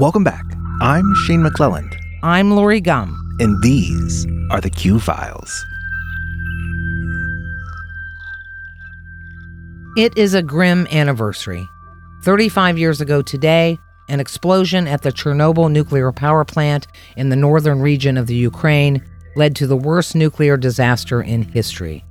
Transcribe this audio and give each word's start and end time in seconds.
Welcome 0.00 0.24
back. 0.24 0.46
I'm 0.80 1.14
Shane 1.26 1.42
McClelland, 1.42 1.94
I'm 2.22 2.52
Lori 2.52 2.80
Gum. 2.80 3.36
and 3.38 3.62
these 3.62 4.26
are 4.50 4.58
the 4.58 4.70
Q 4.70 4.98
Files. 4.98 5.66
It 9.98 10.16
is 10.16 10.32
a 10.32 10.40
grim 10.40 10.86
anniversary. 10.90 11.68
35 12.24 12.78
years 12.78 13.02
ago 13.02 13.20
today, 13.20 13.76
an 14.08 14.20
explosion 14.20 14.88
at 14.88 15.02
the 15.02 15.12
Chernobyl 15.12 15.70
nuclear 15.70 16.12
power 16.12 16.46
plant 16.46 16.86
in 17.18 17.28
the 17.28 17.36
northern 17.36 17.82
region 17.82 18.16
of 18.16 18.26
the 18.26 18.34
Ukraine 18.34 19.04
led 19.36 19.54
to 19.56 19.66
the 19.66 19.76
worst 19.76 20.14
nuclear 20.14 20.56
disaster 20.56 21.20
in 21.20 21.42
history. 21.42 22.06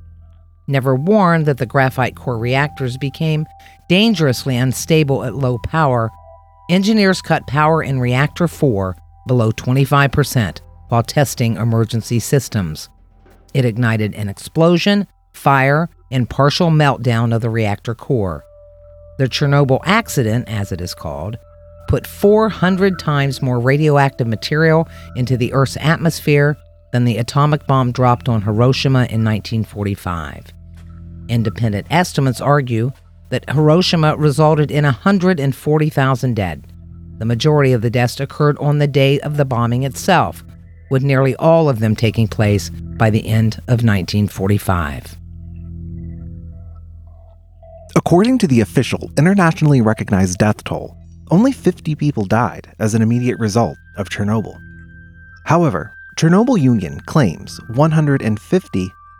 Never 0.68 0.94
warned 0.94 1.48
that 1.48 1.58
the 1.58 1.66
graphite 1.66 2.16
core 2.16 2.38
reactors 2.38 2.98
became 2.98 3.48
dangerously 3.88 4.56
unstable 4.56 5.24
at 5.24 5.34
low 5.34 5.58
power, 5.58 6.12
engineers 6.70 7.22
cut 7.22 7.48
power 7.48 7.84
in 7.84 8.00
reactor 8.00 8.48
4 8.48 8.96
below 9.28 9.52
25% 9.52 10.62
while 10.90 11.04
testing 11.04 11.58
emergency 11.58 12.20
systems. 12.20 12.90
It 13.54 13.66
ignited 13.66 14.14
an 14.16 14.30
explosion, 14.30 15.08
fire, 15.34 15.90
and 16.12 16.30
partial 16.30 16.70
meltdown 16.70 17.34
of 17.36 17.42
the 17.42 17.50
reactor 17.50 17.96
core. 17.96 18.44
The 19.18 19.26
Chernobyl 19.26 19.82
accident, 19.84 20.48
as 20.48 20.72
it 20.72 20.82
is 20.82 20.94
called, 20.94 21.38
put 21.88 22.08
400 22.08 23.00
times 23.00 23.42
more 23.42 23.60
radioactive 23.60 24.28
material 24.28 24.88
into 25.16 25.38
the 25.38 25.52
Earth's 25.54 25.78
atmosphere 25.78 26.56
than 26.92 27.06
the 27.06 27.18
atomic 27.18 27.66
bomb 27.68 27.92
dropped 27.92 28.30
on 28.30 28.42
Hiroshima 28.42 29.00
in 29.10 29.24
1945. 29.24 30.46
Independent 31.28 31.88
estimates 31.90 32.42
argue 32.42 32.92
that 33.30 33.50
Hiroshima 33.50 34.18
resulted 34.18 34.72
in 34.72 34.84
140,000 34.84 36.36
dead. 36.36 36.74
The 37.18 37.26
majority 37.26 37.74
of 37.74 37.82
the 37.82 37.90
deaths 37.90 38.20
occurred 38.20 38.58
on 38.60 38.80
the 38.80 38.88
day 38.88 39.20
of 39.20 39.38
the 39.38 39.46
bombing 39.46 39.84
itself, 39.84 40.44
with 40.90 41.04
nearly 41.04 41.36
all 41.36 41.70
of 41.70 41.80
them 41.80 41.96
taking 41.96 42.28
place 42.28 42.70
by 42.70 43.10
the 43.10 43.28
end 43.28 43.56
of 43.68 43.84
1945. 43.84 45.18
According 47.96 48.38
to 48.40 48.48
the 48.48 48.62
official, 48.62 49.12
internationally 49.18 49.82
recognized 49.82 50.38
death 50.38 50.64
toll, 50.64 50.96
only 51.32 51.52
50 51.52 51.96
people 51.96 52.26
died 52.26 52.74
as 52.80 52.96
an 52.96 53.02
immediate 53.02 53.38
result 53.40 53.78
of 53.98 54.10
Chernobyl. 54.10 54.58
However, 55.46 55.94
Chernobyl 56.16 56.60
Union 56.60 57.00
claims 57.02 57.60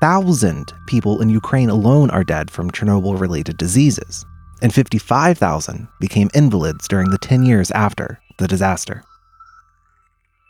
150,000 0.02 0.74
people 0.88 1.22
in 1.22 1.28
Ukraine 1.28 1.70
alone 1.70 2.10
are 2.12 2.24
dead 2.24 2.50
from 2.50 2.72
Chernobyl 2.72 3.20
related 3.20 3.58
diseases, 3.58 4.26
and 4.62 4.74
55,000 4.74 5.90
became 6.00 6.30
invalids 6.34 6.88
during 6.88 7.10
the 7.10 7.18
10 7.18 7.44
years 7.44 7.70
after 7.72 8.22
the 8.38 8.48
disaster. 8.48 9.04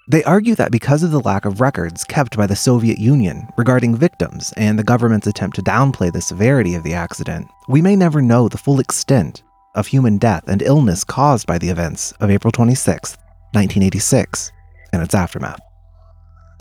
They 0.07 0.23
argue 0.23 0.53
that 0.53 0.71
because 0.71 1.01
of 1.01 1.09
the 1.09 1.19
lack 1.19 1.45
of 1.45 1.61
records 1.61 2.03
kept 2.03 2.37
by 2.37 2.45
the 2.45 2.55
Soviet 2.55 2.99
Union 2.99 3.47
regarding 3.57 3.95
victims 3.95 4.53
and 4.55 4.77
the 4.77 4.83
government's 4.83 5.25
attempt 5.25 5.55
to 5.55 5.63
downplay 5.63 6.13
the 6.13 6.21
severity 6.21 6.75
of 6.75 6.83
the 6.83 6.93
accident, 6.93 7.47
we 7.67 7.81
may 7.81 7.95
never 7.95 8.21
know 8.21 8.49
the 8.49 8.57
full 8.57 8.79
extent 8.79 9.41
of 9.73 9.87
human 9.87 10.19
death 10.19 10.43
and 10.47 10.61
illness 10.61 11.03
caused 11.03 11.47
by 11.47 11.57
the 11.57 11.69
events 11.69 12.11
of 12.19 12.29
April 12.29 12.51
26, 12.51 13.17
1986, 13.53 14.51
and 14.93 15.01
its 15.01 15.15
aftermath. 15.15 15.59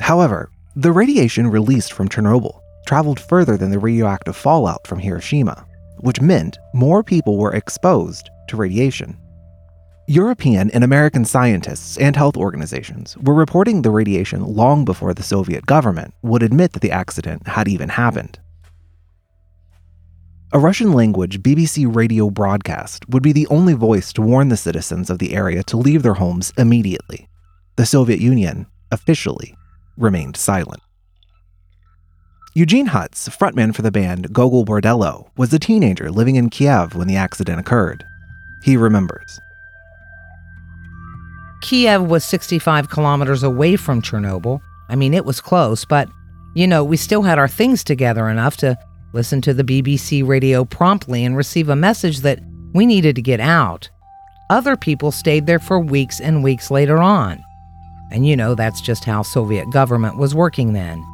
However, 0.01 0.51
the 0.75 0.93
radiation 0.93 1.49
released 1.49 1.93
from 1.93 2.09
Chernobyl 2.09 2.63
traveled 2.89 3.21
further 3.21 3.59
than 3.59 3.71
the 3.71 3.79
radioactive 3.79 4.35
fallout 4.35 4.87
from 4.87 4.99
Hiroshima, 4.99 5.67
which 5.99 6.23
meant 6.23 6.57
more 6.73 7.05
people 7.05 7.37
were 7.37 7.53
exposed 7.53 8.31
to 8.49 8.57
radiation. 8.57 9.15
European 10.07 10.71
and 10.71 10.83
American 10.83 11.27
scientists 11.27 11.99
and 11.99 12.17
health 12.17 12.35
organizations 12.35 13.15
were 13.19 13.35
reporting 13.35 13.83
the 13.83 13.91
radiation 13.91 14.43
long 14.43 14.87
before 14.87 15.13
the 15.13 15.23
Soviet 15.23 15.67
government 15.67 16.15
would 16.23 16.43
admit 16.43 16.73
that 16.73 16.81
the 16.81 16.91
accident 16.91 17.47
had 17.47 17.69
even 17.69 17.91
happened. 17.91 18.39
A 20.55 20.59
Russian 20.59 20.95
language 20.95 21.43
BBC 21.43 21.95
radio 21.95 22.31
broadcast 22.31 23.07
would 23.11 23.23
be 23.23 23.33
the 23.33 23.49
only 23.49 23.75
voice 23.75 24.15
to 24.15 24.23
warn 24.23 24.49
the 24.49 24.57
citizens 24.57 25.11
of 25.11 25.19
the 25.19 25.35
area 25.35 25.63
to 25.65 25.77
leave 25.77 26.03
their 26.03 26.15
homes 26.15 26.55
immediately. 26.57 27.29
The 27.77 27.85
Soviet 27.85 28.19
Union 28.19 28.67
officially 28.91 29.55
remained 29.99 30.39
silent. 30.39 30.81
Eugene 32.59 32.89
Hutz, 32.89 33.29
frontman 33.29 33.73
for 33.73 33.83
the 33.83 33.93
band 33.93 34.33
Gogol 34.33 34.65
Bordello, 34.65 35.29
was 35.37 35.53
a 35.53 35.61
teenager 35.61 36.11
living 36.11 36.35
in 36.35 36.51
Kiev 36.51 36.97
when 36.97 37.07
the 37.07 37.15
accident 37.15 37.61
occurred. 37.61 38.05
He 38.65 38.77
remembers. 38.77 39.39
Kiev 41.63 42.03
was 42.03 42.25
65 42.25 42.91
kilometers 42.91 43.45
away 43.45 43.77
from 43.77 44.03
Chernobyl. 44.03 44.61
I 44.89 44.97
mean, 44.97 45.15
it 45.15 45.25
was 45.25 45.41
close, 45.41 45.85
but, 45.85 46.09
you 46.57 46.67
know, 46.67 46.83
we 46.83 46.97
still 46.97 47.23
had 47.23 47.39
our 47.39 47.47
things 47.47 47.85
together 47.85 48.29
enough 48.29 48.57
to 48.57 48.77
listen 49.13 49.41
to 49.43 49.55
the 49.55 49.63
BBC 49.63 50.27
radio 50.27 50.65
promptly 50.65 51.25
and 51.25 51.37
receive 51.37 51.69
a 51.69 51.77
message 51.77 52.23
that 52.23 52.41
we 52.75 52.87
needed 52.87 53.15
to 53.15 53.23
get 53.23 53.39
out. 53.39 53.89
Other 54.51 54.77
people 54.77 55.13
stayed 55.13 55.47
there 55.47 55.61
for 55.61 55.79
weeks 55.79 56.21
and 56.21 56.43
weeks 56.43 56.73
later 56.73 56.99
on. 56.99 57.41
And 58.11 58.27
you 58.27 58.37
know, 58.37 58.57
that's 58.57 58.81
just 58.81 59.05
how 59.05 59.23
Soviet 59.23 59.71
government 59.71 60.19
was 60.19 60.35
working 60.35 60.73
then. 60.73 61.05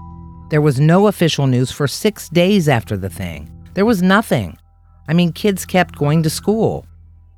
There 0.50 0.60
was 0.60 0.78
no 0.78 1.06
official 1.06 1.46
news 1.46 1.70
for 1.70 1.88
six 1.88 2.28
days 2.28 2.68
after 2.68 2.96
the 2.96 3.08
thing. 3.08 3.50
There 3.74 3.86
was 3.86 4.02
nothing. 4.02 4.58
I 5.08 5.14
mean, 5.14 5.32
kids 5.32 5.64
kept 5.64 5.96
going 5.96 6.22
to 6.22 6.30
school. 6.30 6.86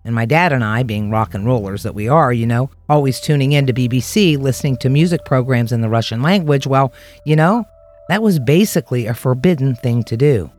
And 0.04 0.14
my 0.14 0.24
dad 0.24 0.52
and 0.52 0.62
I, 0.62 0.82
being 0.82 1.10
rock 1.10 1.34
and 1.34 1.46
rollers 1.46 1.82
that 1.82 1.94
we 1.94 2.08
are, 2.08 2.32
you 2.32 2.46
know, 2.46 2.70
always 2.88 3.20
tuning 3.20 3.52
in 3.52 3.66
to 3.66 3.72
BBC, 3.72 4.38
listening 4.38 4.76
to 4.78 4.88
music 4.88 5.24
programs 5.24 5.72
in 5.72 5.80
the 5.80 5.88
Russian 5.88 6.22
language, 6.22 6.66
well, 6.66 6.92
you 7.24 7.36
know, 7.36 7.64
that 8.08 8.22
was 8.22 8.38
basically 8.38 9.06
a 9.06 9.14
forbidden 9.14 9.74
thing 9.74 10.04
to 10.04 10.16
do. 10.16 10.50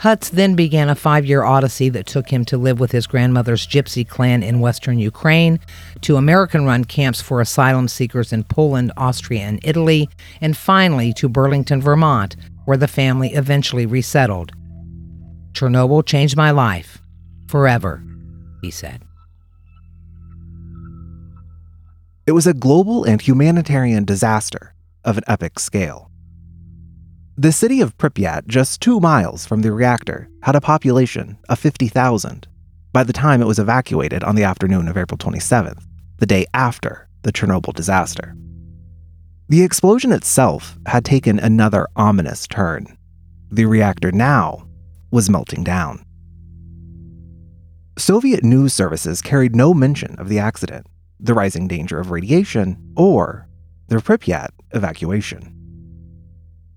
Hutz 0.00 0.30
then 0.30 0.54
began 0.54 0.88
a 0.88 0.94
five 0.94 1.26
year 1.26 1.42
odyssey 1.42 1.88
that 1.88 2.06
took 2.06 2.30
him 2.30 2.44
to 2.46 2.56
live 2.56 2.78
with 2.78 2.92
his 2.92 3.08
grandmother's 3.08 3.66
gypsy 3.66 4.06
clan 4.06 4.44
in 4.44 4.60
western 4.60 4.98
Ukraine, 4.98 5.58
to 6.02 6.16
American 6.16 6.64
run 6.64 6.84
camps 6.84 7.20
for 7.20 7.40
asylum 7.40 7.88
seekers 7.88 8.32
in 8.32 8.44
Poland, 8.44 8.92
Austria, 8.96 9.40
and 9.40 9.60
Italy, 9.64 10.08
and 10.40 10.56
finally 10.56 11.12
to 11.14 11.28
Burlington, 11.28 11.82
Vermont, 11.82 12.36
where 12.64 12.76
the 12.76 12.86
family 12.86 13.34
eventually 13.34 13.86
resettled. 13.86 14.52
Chernobyl 15.52 16.06
changed 16.06 16.36
my 16.36 16.52
life. 16.52 16.98
Forever, 17.48 18.04
he 18.62 18.70
said. 18.70 19.02
It 22.26 22.32
was 22.32 22.46
a 22.46 22.54
global 22.54 23.04
and 23.04 23.20
humanitarian 23.20 24.04
disaster 24.04 24.74
of 25.04 25.16
an 25.16 25.24
epic 25.26 25.58
scale. 25.58 26.07
The 27.40 27.52
city 27.52 27.80
of 27.80 27.96
Pripyat, 27.96 28.48
just 28.48 28.80
two 28.80 28.98
miles 28.98 29.46
from 29.46 29.62
the 29.62 29.70
reactor, 29.70 30.28
had 30.42 30.56
a 30.56 30.60
population 30.60 31.38
of 31.48 31.60
50,000 31.60 32.48
by 32.92 33.04
the 33.04 33.12
time 33.12 33.40
it 33.40 33.46
was 33.46 33.60
evacuated 33.60 34.24
on 34.24 34.34
the 34.34 34.42
afternoon 34.42 34.88
of 34.88 34.96
April 34.96 35.16
27th, 35.16 35.84
the 36.16 36.26
day 36.26 36.46
after 36.52 37.08
the 37.22 37.30
Chernobyl 37.30 37.72
disaster. 37.72 38.34
The 39.48 39.62
explosion 39.62 40.10
itself 40.10 40.76
had 40.86 41.04
taken 41.04 41.38
another 41.38 41.86
ominous 41.94 42.44
turn. 42.48 42.98
The 43.52 43.66
reactor 43.66 44.10
now 44.10 44.66
was 45.12 45.30
melting 45.30 45.62
down. 45.62 46.04
Soviet 47.96 48.42
news 48.42 48.74
services 48.74 49.22
carried 49.22 49.54
no 49.54 49.72
mention 49.72 50.18
of 50.18 50.28
the 50.28 50.40
accident, 50.40 50.88
the 51.20 51.34
rising 51.34 51.68
danger 51.68 52.00
of 52.00 52.10
radiation, 52.10 52.94
or 52.96 53.46
the 53.86 53.98
Pripyat 53.98 54.48
evacuation. 54.72 55.54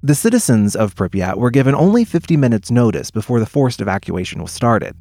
The 0.04 0.16
citizens 0.16 0.76
of 0.76 0.96
Pripyat 0.96 1.38
were 1.38 1.52
given 1.52 1.76
only 1.76 2.06
50 2.06 2.36
minutes' 2.36 2.72
notice 2.72 3.12
before 3.12 3.40
the 3.40 3.46
forced 3.46 3.82
evacuation 3.82 4.42
was 4.42 4.52
started. 4.52 5.00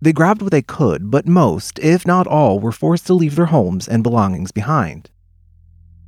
They 0.00 0.12
grabbed 0.12 0.42
what 0.42 0.52
they 0.52 0.62
could, 0.62 1.10
but 1.10 1.26
most, 1.26 1.80
if 1.80 2.06
not 2.06 2.28
all, 2.28 2.60
were 2.60 2.70
forced 2.70 3.04
to 3.08 3.14
leave 3.14 3.34
their 3.34 3.46
homes 3.46 3.88
and 3.88 4.04
belongings 4.04 4.52
behind. 4.52 5.10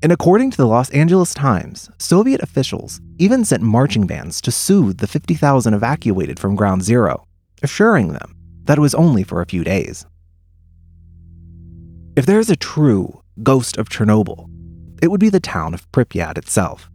And 0.01 0.13
according 0.13 0.53
to 0.53 0.57
the 0.57 0.67
Los 0.67 0.91
Angeles 0.91 1.35
Times, 1.35 1.91
Soviet 1.99 2.41
officials 2.41 3.01
even 3.19 3.45
sent 3.45 3.65
marching 3.65 4.07
bands 4.07 4.41
to 4.43 4.53
soothe 4.53 4.99
the 4.99 5.09
50,000 5.09 5.75
evacuated 5.75 6.39
from 6.39 6.55
Ground 6.55 6.85
Zero, 6.85 7.27
assuring 7.65 8.13
them 8.13 8.37
that 8.65 8.79
it 8.79 8.81
was 8.81 8.95
only 8.95 9.25
for 9.25 9.41
a 9.41 9.47
few 9.47 9.65
days. 9.65 10.07
If 12.15 12.27
there 12.27 12.39
is 12.39 12.51
a 12.51 12.55
true 12.55 13.23
ghost 13.43 13.77
of 13.77 13.89
Chernobyl, 13.89 14.49
it 15.03 15.09
would 15.11 15.21
be 15.21 15.31
the 15.31 15.41
town 15.41 15.75
of 15.75 15.91
Pripyat 15.91 16.39
itself. 16.39 16.89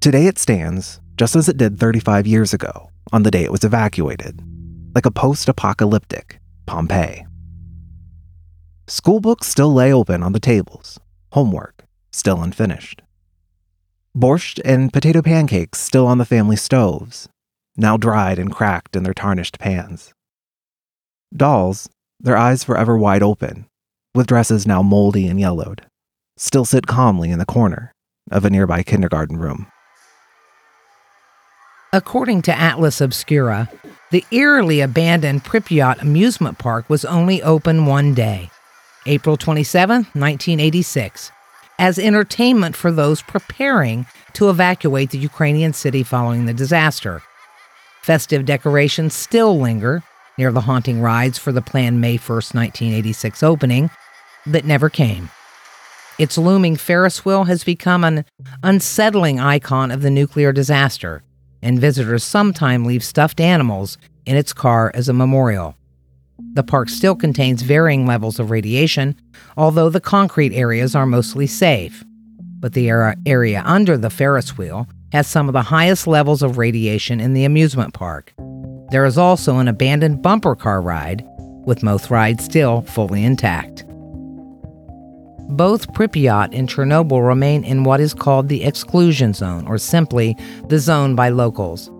Today 0.00 0.28
it 0.28 0.38
stands 0.38 0.98
just 1.16 1.36
as 1.36 1.46
it 1.46 1.58
did 1.58 1.78
35 1.78 2.26
years 2.26 2.54
ago 2.54 2.88
on 3.12 3.22
the 3.22 3.30
day 3.30 3.44
it 3.44 3.52
was 3.52 3.64
evacuated, 3.64 4.40
like 4.94 5.04
a 5.04 5.10
post 5.10 5.46
apocalyptic 5.46 6.40
Pompeii. 6.64 7.26
School 8.86 9.20
books 9.20 9.46
still 9.46 9.74
lay 9.74 9.92
open 9.92 10.22
on 10.22 10.32
the 10.32 10.40
tables, 10.40 10.98
homework 11.32 11.84
still 12.12 12.42
unfinished. 12.42 13.02
Borscht 14.16 14.58
and 14.64 14.90
potato 14.90 15.20
pancakes 15.20 15.78
still 15.78 16.06
on 16.06 16.16
the 16.16 16.24
family 16.24 16.56
stoves, 16.56 17.28
now 17.76 17.98
dried 17.98 18.38
and 18.38 18.50
cracked 18.50 18.96
in 18.96 19.02
their 19.02 19.12
tarnished 19.12 19.58
pans. 19.58 20.14
Dolls 21.36 21.90
their 22.18 22.38
eyes 22.38 22.64
forever 22.64 22.96
wide 22.96 23.22
open, 23.22 23.66
with 24.14 24.28
dresses 24.28 24.66
now 24.66 24.80
moldy 24.80 25.26
and 25.26 25.38
yellowed, 25.38 25.82
still 26.38 26.64
sit 26.64 26.86
calmly 26.86 27.30
in 27.30 27.38
the 27.38 27.44
corner 27.44 27.92
of 28.30 28.46
a 28.46 28.50
nearby 28.50 28.82
kindergarten 28.82 29.36
room. 29.36 29.69
According 31.92 32.42
to 32.42 32.56
Atlas 32.56 33.00
Obscura, 33.00 33.68
the 34.12 34.24
eerily 34.30 34.80
abandoned 34.80 35.42
Pripyat 35.42 36.00
amusement 36.00 36.56
park 36.56 36.88
was 36.88 37.04
only 37.04 37.42
open 37.42 37.84
one 37.84 38.14
day, 38.14 38.52
April 39.06 39.36
27, 39.36 39.96
1986, 39.96 41.32
as 41.80 41.98
entertainment 41.98 42.76
for 42.76 42.92
those 42.92 43.22
preparing 43.22 44.06
to 44.34 44.50
evacuate 44.50 45.10
the 45.10 45.18
Ukrainian 45.18 45.72
city 45.72 46.04
following 46.04 46.46
the 46.46 46.54
disaster. 46.54 47.22
Festive 48.02 48.44
decorations 48.44 49.12
still 49.12 49.58
linger 49.58 50.04
near 50.38 50.52
the 50.52 50.60
haunting 50.60 51.00
rides 51.00 51.38
for 51.38 51.50
the 51.50 51.60
planned 51.60 52.00
May 52.00 52.18
1, 52.18 52.34
1986 52.36 53.42
opening 53.42 53.90
that 54.46 54.64
never 54.64 54.88
came. 54.88 55.28
Its 56.20 56.38
looming 56.38 56.76
Ferris 56.76 57.24
wheel 57.24 57.44
has 57.44 57.64
become 57.64 58.04
an 58.04 58.24
unsettling 58.62 59.40
icon 59.40 59.90
of 59.90 60.02
the 60.02 60.10
nuclear 60.10 60.52
disaster 60.52 61.24
and 61.62 61.78
visitors 61.78 62.24
sometimes 62.24 62.86
leave 62.86 63.04
stuffed 63.04 63.40
animals 63.40 63.98
in 64.26 64.36
its 64.36 64.52
car 64.52 64.90
as 64.94 65.08
a 65.08 65.12
memorial. 65.12 65.76
The 66.54 66.62
park 66.62 66.88
still 66.88 67.14
contains 67.14 67.62
varying 67.62 68.06
levels 68.06 68.38
of 68.38 68.50
radiation, 68.50 69.14
although 69.56 69.90
the 69.90 70.00
concrete 70.00 70.54
areas 70.54 70.94
are 70.94 71.06
mostly 71.06 71.46
safe. 71.46 72.04
But 72.58 72.72
the 72.72 72.90
area 73.26 73.62
under 73.64 73.96
the 73.96 74.10
Ferris 74.10 74.56
wheel 74.56 74.88
has 75.12 75.26
some 75.26 75.48
of 75.48 75.52
the 75.52 75.62
highest 75.62 76.06
levels 76.06 76.42
of 76.42 76.58
radiation 76.58 77.20
in 77.20 77.34
the 77.34 77.44
amusement 77.44 77.94
park. 77.94 78.32
There 78.90 79.04
is 79.04 79.18
also 79.18 79.58
an 79.58 79.68
abandoned 79.68 80.22
bumper 80.22 80.56
car 80.56 80.80
ride, 80.80 81.24
with 81.64 81.82
most 81.82 82.10
rides 82.10 82.44
still 82.44 82.82
fully 82.82 83.24
intact. 83.24 83.84
Both 85.50 85.92
Pripyat 85.94 86.50
and 86.56 86.68
Chernobyl 86.68 87.26
remain 87.26 87.64
in 87.64 87.82
what 87.82 87.98
is 87.98 88.14
called 88.14 88.48
the 88.48 88.62
exclusion 88.62 89.34
zone, 89.34 89.66
or 89.66 89.78
simply 89.78 90.36
the 90.68 90.78
zone 90.78 91.16
by 91.16 91.28
locals. 91.30 91.90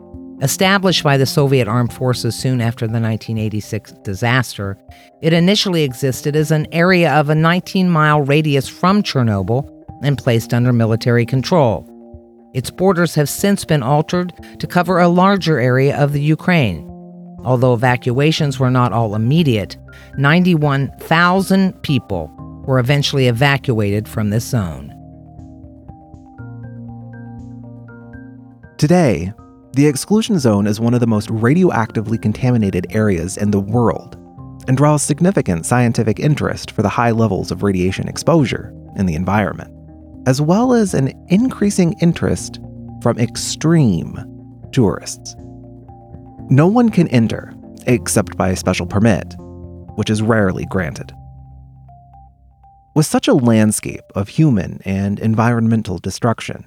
Established 0.40 1.02
by 1.02 1.16
the 1.16 1.26
Soviet 1.26 1.66
armed 1.66 1.92
forces 1.92 2.36
soon 2.36 2.60
after 2.60 2.86
the 2.86 3.00
1986 3.00 3.92
disaster, 4.04 4.78
it 5.20 5.32
initially 5.32 5.82
existed 5.82 6.36
as 6.36 6.52
an 6.52 6.68
area 6.72 7.12
of 7.12 7.28
a 7.28 7.34
19 7.34 7.90
mile 7.90 8.22
radius 8.22 8.68
from 8.68 9.02
Chernobyl 9.02 9.68
and 10.04 10.16
placed 10.16 10.54
under 10.54 10.72
military 10.72 11.26
control. 11.26 11.84
Its 12.54 12.70
borders 12.70 13.16
have 13.16 13.28
since 13.28 13.64
been 13.64 13.82
altered 13.82 14.32
to 14.60 14.66
cover 14.68 15.00
a 15.00 15.08
larger 15.08 15.58
area 15.58 15.98
of 15.98 16.12
the 16.12 16.22
Ukraine. 16.22 16.86
Although 17.44 17.74
evacuations 17.74 18.60
were 18.60 18.70
not 18.70 18.92
all 18.92 19.16
immediate, 19.16 19.76
91,000 20.16 21.82
people 21.82 22.32
were 22.66 22.78
eventually 22.78 23.26
evacuated 23.26 24.08
from 24.08 24.30
this 24.30 24.44
zone. 24.44 24.94
Today, 28.78 29.32
the 29.72 29.86
exclusion 29.86 30.38
zone 30.38 30.66
is 30.66 30.80
one 30.80 30.94
of 30.94 31.00
the 31.00 31.06
most 31.06 31.28
radioactively 31.28 32.20
contaminated 32.20 32.86
areas 32.90 33.36
in 33.36 33.50
the 33.50 33.60
world 33.60 34.16
and 34.66 34.76
draws 34.76 35.02
significant 35.02 35.66
scientific 35.66 36.18
interest 36.18 36.70
for 36.72 36.82
the 36.82 36.88
high 36.88 37.10
levels 37.10 37.50
of 37.50 37.62
radiation 37.62 38.08
exposure 38.08 38.74
in 38.96 39.06
the 39.06 39.14
environment, 39.14 39.72
as 40.26 40.40
well 40.40 40.72
as 40.72 40.94
an 40.94 41.12
increasing 41.28 41.94
interest 42.00 42.58
from 43.02 43.18
extreme 43.18 44.18
tourists. 44.72 45.36
No 46.48 46.66
one 46.66 46.88
can 46.88 47.08
enter 47.08 47.54
except 47.86 48.36
by 48.36 48.48
a 48.48 48.56
special 48.56 48.86
permit, 48.86 49.34
which 49.94 50.10
is 50.10 50.22
rarely 50.22 50.66
granted. 50.66 51.12
With 52.92 53.06
such 53.06 53.28
a 53.28 53.34
landscape 53.34 54.04
of 54.16 54.28
human 54.28 54.80
and 54.84 55.20
environmental 55.20 55.98
destruction, 55.98 56.66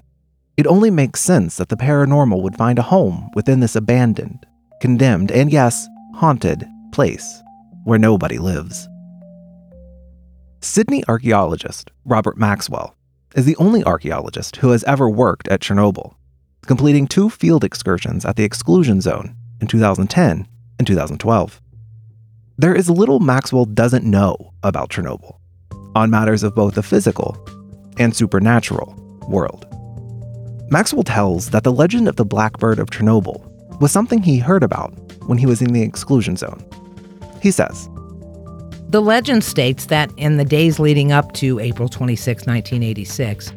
it 0.55 0.65
only 0.65 0.89
makes 0.89 1.19
sense 1.19 1.57
that 1.57 1.67
the 1.67 1.75
paranormal 1.75 2.41
would 2.41 2.55
find 2.55 2.79
a 2.79 2.83
home 2.83 3.29
within 3.35 3.59
this 3.59 3.75
abandoned, 3.75 4.45
condemned, 4.79 5.31
and 5.31 5.51
yes, 5.51 5.85
haunted 6.15 6.65
place 6.93 7.43
where 7.83 7.99
nobody 7.99 8.37
lives. 8.37 8.87
Sydney 10.61 11.03
archaeologist 11.09 11.91
Robert 12.05 12.37
Maxwell 12.37 12.95
is 13.35 13.43
the 13.43 13.57
only 13.57 13.83
archaeologist 13.83 14.55
who 14.57 14.69
has 14.69 14.85
ever 14.85 15.09
worked 15.09 15.49
at 15.49 15.59
Chernobyl, 15.59 16.15
completing 16.65 17.05
two 17.05 17.29
field 17.29 17.65
excursions 17.65 18.23
at 18.23 18.37
the 18.37 18.45
exclusion 18.45 19.01
zone 19.01 19.35
in 19.59 19.67
2010 19.67 20.47
and 20.79 20.87
2012. 20.87 21.61
There 22.57 22.73
is 22.73 22.89
little 22.89 23.19
Maxwell 23.19 23.65
doesn't 23.65 24.05
know 24.05 24.53
about 24.63 24.89
Chernobyl 24.89 25.39
on 25.95 26.09
matters 26.09 26.43
of 26.43 26.55
both 26.55 26.75
the 26.75 26.83
physical 26.83 27.37
and 27.97 28.15
supernatural 28.15 28.95
world. 29.27 29.65
Maxwell 30.69 31.03
tells 31.03 31.51
that 31.51 31.63
the 31.63 31.71
legend 31.71 32.07
of 32.07 32.15
the 32.15 32.25
Blackbird 32.25 32.79
of 32.79 32.89
Chernobyl 32.89 33.49
was 33.79 33.91
something 33.91 34.21
he 34.21 34.39
heard 34.39 34.63
about 34.63 34.91
when 35.27 35.37
he 35.37 35.45
was 35.45 35.61
in 35.61 35.73
the 35.73 35.81
exclusion 35.81 36.35
zone. 36.35 36.63
He 37.41 37.51
says, 37.51 37.89
The 38.89 39.01
legend 39.01 39.43
states 39.43 39.85
that 39.87 40.11
in 40.17 40.37
the 40.37 40.45
days 40.45 40.79
leading 40.79 41.11
up 41.11 41.33
to 41.33 41.59
April 41.59 41.89
26, 41.89 42.47
1986, 42.47 43.53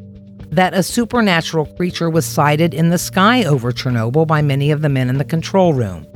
that 0.51 0.75
a 0.75 0.83
supernatural 0.83 1.67
creature 1.67 2.11
was 2.11 2.25
sighted 2.25 2.75
in 2.75 2.91
the 2.91 2.99
sky 2.99 3.45
over 3.45 3.73
Chernobyl 3.73 4.27
by 4.27 4.43
many 4.43 4.71
of 4.71 4.83
the 4.83 4.89
men 4.89 5.09
in 5.09 5.19
the 5.19 5.25
control 5.25 5.73
room. 5.73 6.07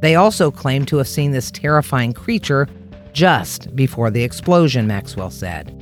They 0.00 0.14
also 0.14 0.50
claim 0.50 0.84
to 0.86 0.98
have 0.98 1.08
seen 1.08 1.30
this 1.30 1.50
terrifying 1.50 2.12
creature 2.12 2.68
just 3.14 3.74
before 3.74 4.10
the 4.10 4.22
explosion, 4.22 4.86
Maxwell 4.86 5.30
said. 5.30 5.80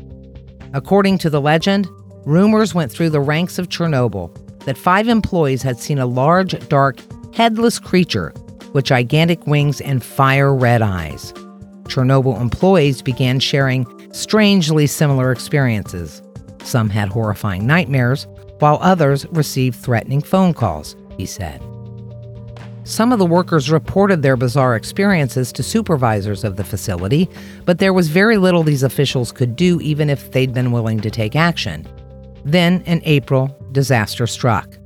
According 0.74 1.18
to 1.18 1.30
the 1.30 1.40
legend, 1.40 1.88
rumors 2.24 2.74
went 2.74 2.92
through 2.92 3.10
the 3.10 3.20
ranks 3.20 3.58
of 3.58 3.68
Chernobyl 3.68 4.30
that 4.64 4.78
five 4.78 5.08
employees 5.08 5.62
had 5.62 5.78
seen 5.78 5.98
a 5.98 6.06
large, 6.06 6.56
dark, 6.68 6.98
headless 7.34 7.78
creature 7.78 8.32
with 8.72 8.84
gigantic 8.84 9.46
wings 9.46 9.80
and 9.80 10.04
fire 10.04 10.54
red 10.54 10.82
eyes. 10.82 11.32
Chernobyl 11.84 12.40
employees 12.40 13.02
began 13.02 13.40
sharing 13.40 13.86
strangely 14.12 14.86
similar 14.86 15.32
experiences. 15.32 16.22
Some 16.62 16.88
had 16.90 17.08
horrifying 17.08 17.66
nightmares, 17.66 18.26
while 18.60 18.78
others 18.80 19.26
received 19.30 19.76
threatening 19.76 20.22
phone 20.22 20.54
calls, 20.54 20.94
he 21.16 21.26
said. 21.26 21.60
Some 22.84 23.12
of 23.12 23.20
the 23.20 23.26
workers 23.26 23.70
reported 23.70 24.22
their 24.22 24.36
bizarre 24.36 24.74
experiences 24.74 25.52
to 25.52 25.62
supervisors 25.62 26.42
of 26.42 26.56
the 26.56 26.64
facility, 26.64 27.28
but 27.64 27.78
there 27.78 27.92
was 27.92 28.08
very 28.08 28.38
little 28.38 28.64
these 28.64 28.82
officials 28.82 29.30
could 29.30 29.54
do 29.54 29.80
even 29.80 30.10
if 30.10 30.32
they'd 30.32 30.52
been 30.52 30.72
willing 30.72 31.00
to 31.00 31.10
take 31.10 31.36
action. 31.36 31.86
Then, 32.44 32.82
in 32.86 33.00
April, 33.04 33.56
disaster 33.70 34.26
struck. 34.26 34.76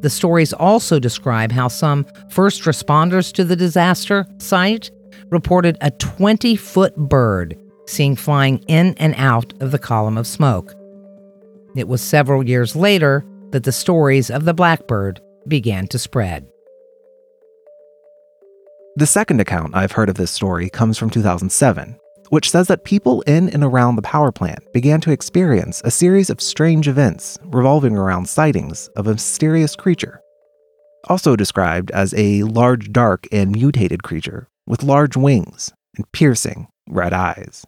The 0.00 0.10
stories 0.10 0.52
also 0.52 0.98
describe 0.98 1.52
how 1.52 1.68
some 1.68 2.06
first 2.30 2.62
responders 2.62 3.32
to 3.34 3.44
the 3.44 3.56
disaster 3.56 4.26
site 4.38 4.90
reported 5.30 5.78
a 5.80 5.92
20 5.92 6.56
foot 6.56 6.96
bird 6.96 7.56
seen 7.86 8.16
flying 8.16 8.58
in 8.66 8.94
and 8.94 9.14
out 9.16 9.52
of 9.60 9.70
the 9.70 9.78
column 9.78 10.18
of 10.18 10.26
smoke. 10.26 10.74
It 11.76 11.86
was 11.86 12.00
several 12.00 12.46
years 12.46 12.74
later 12.74 13.24
that 13.50 13.64
the 13.64 13.72
stories 13.72 14.30
of 14.30 14.44
the 14.44 14.54
blackbird 14.54 15.20
began 15.46 15.86
to 15.88 15.98
spread. 15.98 16.46
The 18.98 19.06
second 19.06 19.40
account 19.40 19.76
I've 19.76 19.92
heard 19.92 20.08
of 20.08 20.16
this 20.16 20.32
story 20.32 20.68
comes 20.68 20.98
from 20.98 21.08
2007, 21.08 21.96
which 22.30 22.50
says 22.50 22.66
that 22.66 22.82
people 22.82 23.20
in 23.28 23.48
and 23.50 23.62
around 23.62 23.94
the 23.94 24.02
power 24.02 24.32
plant 24.32 24.58
began 24.72 25.00
to 25.02 25.12
experience 25.12 25.80
a 25.84 25.90
series 25.92 26.30
of 26.30 26.40
strange 26.40 26.88
events 26.88 27.38
revolving 27.44 27.96
around 27.96 28.28
sightings 28.28 28.88
of 28.96 29.06
a 29.06 29.12
mysterious 29.12 29.76
creature. 29.76 30.20
Also 31.08 31.36
described 31.36 31.92
as 31.92 32.12
a 32.14 32.42
large, 32.42 32.90
dark, 32.90 33.28
and 33.30 33.52
mutated 33.52 34.02
creature 34.02 34.48
with 34.66 34.82
large 34.82 35.16
wings 35.16 35.72
and 35.96 36.10
piercing 36.10 36.66
red 36.88 37.12
eyes. 37.12 37.64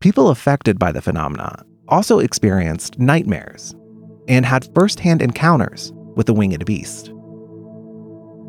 People 0.00 0.30
affected 0.30 0.78
by 0.78 0.90
the 0.90 1.02
phenomena 1.02 1.66
also 1.88 2.18
experienced 2.18 2.98
nightmares 2.98 3.74
and 4.26 4.46
had 4.46 4.74
first 4.74 5.00
hand 5.00 5.20
encounters 5.20 5.92
with 6.16 6.24
the 6.24 6.32
winged 6.32 6.64
beast. 6.64 7.12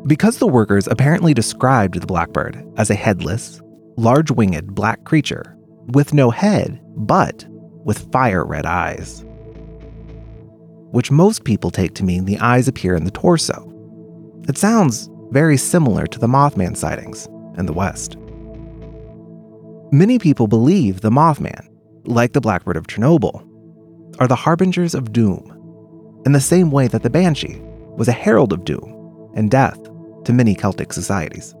Because 0.06 0.36
the 0.36 0.46
workers 0.46 0.86
apparently 0.86 1.32
described 1.32 1.98
the 1.98 2.06
blackbird 2.06 2.62
as 2.76 2.90
a 2.90 2.94
headless, 2.94 3.62
large 3.96 4.30
winged 4.30 4.74
black 4.74 5.02
creature 5.04 5.56
with 5.94 6.12
no 6.12 6.30
head, 6.30 6.78
but 6.94 7.46
with 7.84 8.12
fire 8.12 8.44
red 8.44 8.66
eyes. 8.66 9.24
Which 10.90 11.10
most 11.10 11.44
people 11.44 11.70
take 11.70 11.94
to 11.94 12.04
mean 12.04 12.26
the 12.26 12.38
eyes 12.38 12.68
appear 12.68 12.94
in 12.94 13.04
the 13.04 13.10
torso. 13.10 13.72
It 14.46 14.58
sounds 14.58 15.08
very 15.30 15.56
similar 15.56 16.06
to 16.06 16.18
the 16.18 16.26
Mothman 16.26 16.76
sightings 16.76 17.26
in 17.56 17.64
the 17.64 17.72
West. 17.72 18.18
Many 19.90 20.18
people 20.18 20.48
believe 20.48 21.00
the 21.00 21.10
Mothman, 21.10 21.66
like 22.04 22.34
the 22.34 22.42
Blackbird 22.42 22.76
of 22.76 22.88
Chernobyl, 22.88 23.42
are 24.20 24.28
the 24.28 24.36
harbingers 24.36 24.94
of 24.94 25.14
doom, 25.14 25.50
in 26.26 26.32
the 26.32 26.40
same 26.40 26.70
way 26.70 26.88
that 26.88 27.02
the 27.02 27.10
Banshee 27.10 27.58
was 27.96 28.08
a 28.08 28.12
herald 28.12 28.52
of 28.52 28.66
doom 28.66 28.90
and 29.34 29.50
death 29.50 29.78
to 30.24 30.32
many 30.32 30.54
Celtic 30.54 30.92
societies. 30.92 31.54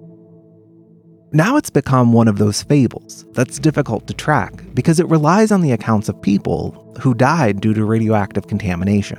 Now 1.32 1.56
it's 1.56 1.70
become 1.70 2.12
one 2.12 2.28
of 2.28 2.38
those 2.38 2.62
fables 2.62 3.26
that's 3.32 3.58
difficult 3.58 4.06
to 4.06 4.14
track 4.14 4.52
because 4.72 5.00
it 5.00 5.08
relies 5.08 5.50
on 5.50 5.62
the 5.62 5.72
accounts 5.72 6.08
of 6.08 6.22
people 6.22 6.94
who 7.00 7.12
died 7.12 7.60
due 7.60 7.74
to 7.74 7.84
radioactive 7.84 8.46
contamination. 8.46 9.18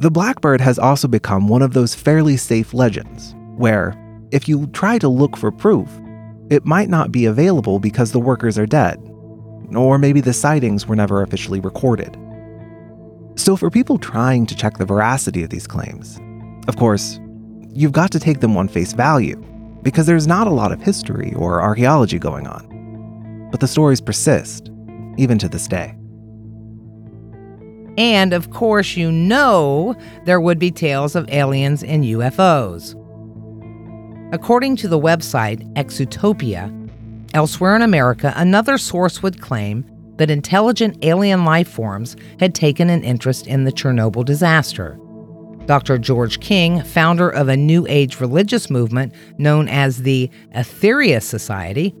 The 0.00 0.10
Blackbird 0.10 0.60
has 0.60 0.78
also 0.78 1.08
become 1.08 1.48
one 1.48 1.62
of 1.62 1.72
those 1.72 1.94
fairly 1.94 2.36
safe 2.36 2.74
legends, 2.74 3.34
where, 3.56 3.96
if 4.30 4.48
you 4.48 4.66
try 4.68 4.98
to 4.98 5.08
look 5.08 5.36
for 5.36 5.50
proof, 5.50 5.88
it 6.50 6.66
might 6.66 6.88
not 6.90 7.12
be 7.12 7.24
available 7.24 7.78
because 7.78 8.12
the 8.12 8.20
workers 8.20 8.58
are 8.58 8.66
dead, 8.66 8.98
or 9.74 9.98
maybe 9.98 10.20
the 10.20 10.32
sightings 10.32 10.86
were 10.86 10.96
never 10.96 11.22
officially 11.22 11.60
recorded. 11.60 12.16
So, 13.36 13.56
for 13.56 13.70
people 13.70 13.98
trying 13.98 14.44
to 14.46 14.56
check 14.56 14.76
the 14.76 14.84
veracity 14.84 15.42
of 15.42 15.50
these 15.50 15.66
claims, 15.66 16.18
of 16.68 16.76
course, 16.76 17.20
you've 17.72 17.92
got 17.92 18.10
to 18.12 18.20
take 18.20 18.40
them 18.40 18.56
on 18.56 18.68
face 18.68 18.92
value 18.92 19.36
because 19.82 20.06
there's 20.06 20.26
not 20.26 20.46
a 20.46 20.50
lot 20.50 20.72
of 20.72 20.82
history 20.82 21.32
or 21.34 21.62
archaeology 21.62 22.18
going 22.18 22.46
on. 22.46 23.48
But 23.50 23.60
the 23.60 23.68
stories 23.68 24.00
persist, 24.00 24.70
even 25.16 25.38
to 25.38 25.48
this 25.48 25.66
day. 25.66 25.94
And 27.98 28.32
of 28.32 28.50
course, 28.50 28.96
you 28.96 29.10
know 29.10 29.94
there 30.24 30.40
would 30.40 30.58
be 30.58 30.70
tales 30.70 31.14
of 31.16 31.28
aliens 31.30 31.82
and 31.82 32.04
UFOs. 32.04 32.96
According 34.32 34.76
to 34.76 34.88
the 34.88 34.98
website 34.98 35.60
Exotopia, 35.74 36.76
elsewhere 37.34 37.76
in 37.76 37.82
America, 37.82 38.32
another 38.36 38.78
source 38.78 39.22
would 39.22 39.40
claim 39.40 39.84
that 40.16 40.30
intelligent 40.30 41.04
alien 41.04 41.44
life 41.44 41.68
forms 41.68 42.16
had 42.38 42.54
taken 42.54 42.90
an 42.90 43.02
interest 43.02 43.46
in 43.46 43.64
the 43.64 43.72
Chernobyl 43.72 44.24
disaster. 44.24 44.98
Dr. 45.66 45.98
George 45.98 46.40
King, 46.40 46.82
founder 46.82 47.28
of 47.28 47.48
a 47.48 47.56
New 47.56 47.86
Age 47.88 48.20
religious 48.20 48.70
movement 48.70 49.14
known 49.38 49.68
as 49.68 50.02
the 50.02 50.30
Aetherius 50.54 51.22
Society, 51.22 51.94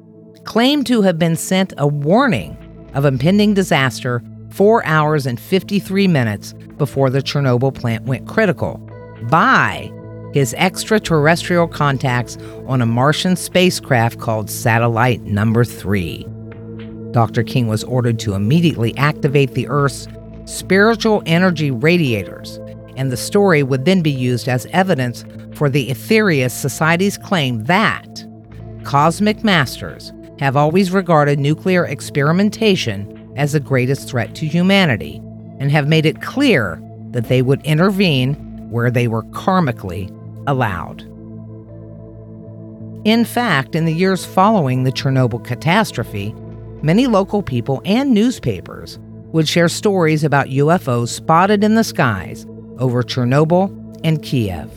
claimed 0.44 0.86
to 0.86 1.02
have 1.02 1.18
been 1.18 1.36
sent 1.36 1.72
a 1.78 1.86
warning 1.86 2.56
of 2.94 3.04
impending 3.04 3.54
disaster 3.54 4.22
four 4.50 4.84
hours 4.84 5.26
and 5.26 5.38
53 5.38 6.08
minutes 6.08 6.54
before 6.76 7.10
the 7.10 7.22
Chernobyl 7.22 7.74
plant 7.74 8.04
went 8.06 8.26
critical 8.26 8.78
by 9.28 9.92
his 10.32 10.54
extraterrestrial 10.54 11.68
contacts 11.68 12.36
on 12.66 12.80
a 12.80 12.86
Martian 12.86 13.36
spacecraft 13.36 14.18
called 14.18 14.50
Satellite 14.50 15.22
Number 15.22 15.64
3. 15.64 16.26
Dr. 17.10 17.42
King 17.42 17.66
was 17.66 17.84
ordered 17.84 18.18
to 18.20 18.34
immediately 18.34 18.96
activate 18.96 19.54
the 19.54 19.68
Earth's 19.68 20.06
spiritual 20.44 21.22
energy 21.26 21.70
radiators 21.70 22.58
and 23.00 23.10
the 23.10 23.16
story 23.16 23.62
would 23.62 23.86
then 23.86 24.02
be 24.02 24.10
used 24.10 24.46
as 24.46 24.66
evidence 24.66 25.24
for 25.54 25.70
the 25.70 25.88
Aetherius 25.88 26.50
Society's 26.50 27.16
claim 27.16 27.64
that 27.64 28.26
cosmic 28.84 29.42
masters 29.42 30.12
have 30.38 30.54
always 30.54 30.90
regarded 30.90 31.38
nuclear 31.38 31.86
experimentation 31.86 33.32
as 33.38 33.52
the 33.52 33.60
greatest 33.60 34.06
threat 34.06 34.34
to 34.34 34.46
humanity 34.46 35.16
and 35.58 35.70
have 35.70 35.88
made 35.88 36.04
it 36.04 36.20
clear 36.20 36.78
that 37.12 37.28
they 37.28 37.40
would 37.40 37.64
intervene 37.64 38.34
where 38.68 38.90
they 38.90 39.08
were 39.08 39.22
karmically 39.24 40.14
allowed. 40.46 41.00
In 43.06 43.24
fact, 43.24 43.74
in 43.74 43.86
the 43.86 43.94
years 43.94 44.26
following 44.26 44.82
the 44.84 44.92
Chernobyl 44.92 45.42
catastrophe, 45.42 46.34
many 46.82 47.06
local 47.06 47.42
people 47.42 47.80
and 47.86 48.12
newspapers 48.12 48.98
would 49.32 49.48
share 49.48 49.70
stories 49.70 50.22
about 50.22 50.48
UFOs 50.48 51.08
spotted 51.08 51.64
in 51.64 51.76
the 51.76 51.84
skies 51.84 52.44
over 52.80 53.02
Chernobyl 53.02 53.70
and 54.02 54.22
Kiev. 54.22 54.70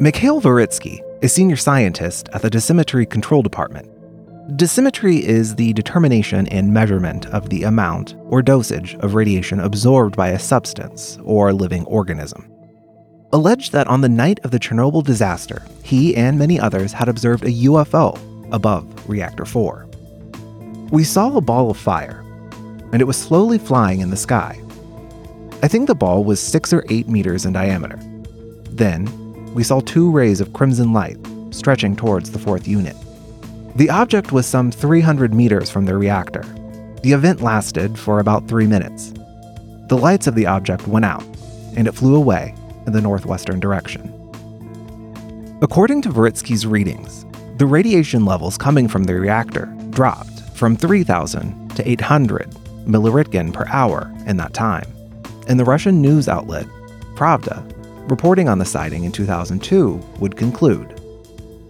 Mikhail 0.00 0.40
Varitsky 0.40 1.00
is 1.22 1.32
senior 1.32 1.56
scientist 1.56 2.28
at 2.32 2.42
the 2.42 2.50
Dosimetry 2.50 3.08
Control 3.08 3.42
Department. 3.42 3.88
Dosimetry 4.56 5.20
is 5.20 5.54
the 5.54 5.72
determination 5.74 6.48
and 6.48 6.72
measurement 6.72 7.26
of 7.26 7.50
the 7.50 7.64
amount 7.64 8.16
or 8.24 8.42
dosage 8.42 8.94
of 8.96 9.14
radiation 9.14 9.60
absorbed 9.60 10.16
by 10.16 10.28
a 10.28 10.38
substance 10.38 11.18
or 11.22 11.52
living 11.52 11.84
organism. 11.84 12.50
Alleged 13.32 13.72
that 13.72 13.86
on 13.86 14.00
the 14.00 14.08
night 14.08 14.40
of 14.42 14.50
the 14.50 14.58
Chernobyl 14.58 15.04
disaster, 15.04 15.62
he 15.84 16.16
and 16.16 16.38
many 16.38 16.58
others 16.58 16.92
had 16.92 17.08
observed 17.08 17.44
a 17.44 17.52
UFO 17.66 18.18
above 18.52 19.08
Reactor 19.08 19.44
4. 19.44 19.86
We 20.90 21.04
saw 21.04 21.36
a 21.36 21.40
ball 21.40 21.70
of 21.70 21.76
fire, 21.76 22.24
and 22.92 23.00
it 23.00 23.04
was 23.06 23.16
slowly 23.16 23.58
flying 23.58 24.00
in 24.00 24.10
the 24.10 24.16
sky, 24.16 24.60
I 25.62 25.68
think 25.68 25.88
the 25.88 25.94
ball 25.94 26.24
was 26.24 26.40
six 26.40 26.72
or 26.72 26.86
eight 26.88 27.06
meters 27.06 27.44
in 27.44 27.52
diameter. 27.52 27.98
Then, 28.70 29.04
we 29.52 29.62
saw 29.62 29.80
two 29.80 30.10
rays 30.10 30.40
of 30.40 30.54
crimson 30.54 30.94
light 30.94 31.18
stretching 31.50 31.96
towards 31.96 32.30
the 32.30 32.38
fourth 32.38 32.66
unit. 32.66 32.96
The 33.76 33.90
object 33.90 34.32
was 34.32 34.46
some 34.46 34.70
300 34.70 35.34
meters 35.34 35.68
from 35.68 35.84
the 35.84 35.94
reactor. 35.94 36.44
The 37.02 37.12
event 37.12 37.42
lasted 37.42 37.98
for 37.98 38.20
about 38.20 38.48
three 38.48 38.66
minutes. 38.66 39.12
The 39.88 39.98
lights 39.98 40.26
of 40.26 40.34
the 40.34 40.46
object 40.46 40.88
went 40.88 41.04
out, 41.04 41.24
and 41.76 41.86
it 41.86 41.92
flew 41.92 42.16
away 42.16 42.54
in 42.86 42.94
the 42.94 43.02
northwestern 43.02 43.60
direction. 43.60 44.16
According 45.60 46.00
to 46.02 46.08
Varitsky's 46.08 46.66
readings, 46.66 47.26
the 47.58 47.66
radiation 47.66 48.24
levels 48.24 48.56
coming 48.56 48.88
from 48.88 49.04
the 49.04 49.14
reactor 49.14 49.66
dropped 49.90 50.40
from 50.54 50.74
3,000 50.74 51.76
to 51.76 51.86
800 51.86 52.48
milliröntgen 52.86 53.52
per 53.52 53.66
hour 53.68 54.10
in 54.26 54.38
that 54.38 54.54
time 54.54 54.86
and 55.50 55.58
the 55.58 55.64
Russian 55.64 56.00
news 56.00 56.28
outlet, 56.28 56.64
Pravda, 57.16 57.60
reporting 58.08 58.48
on 58.48 58.60
the 58.60 58.64
sighting 58.64 59.02
in 59.02 59.10
2002, 59.10 60.00
would 60.20 60.36
conclude 60.36 60.88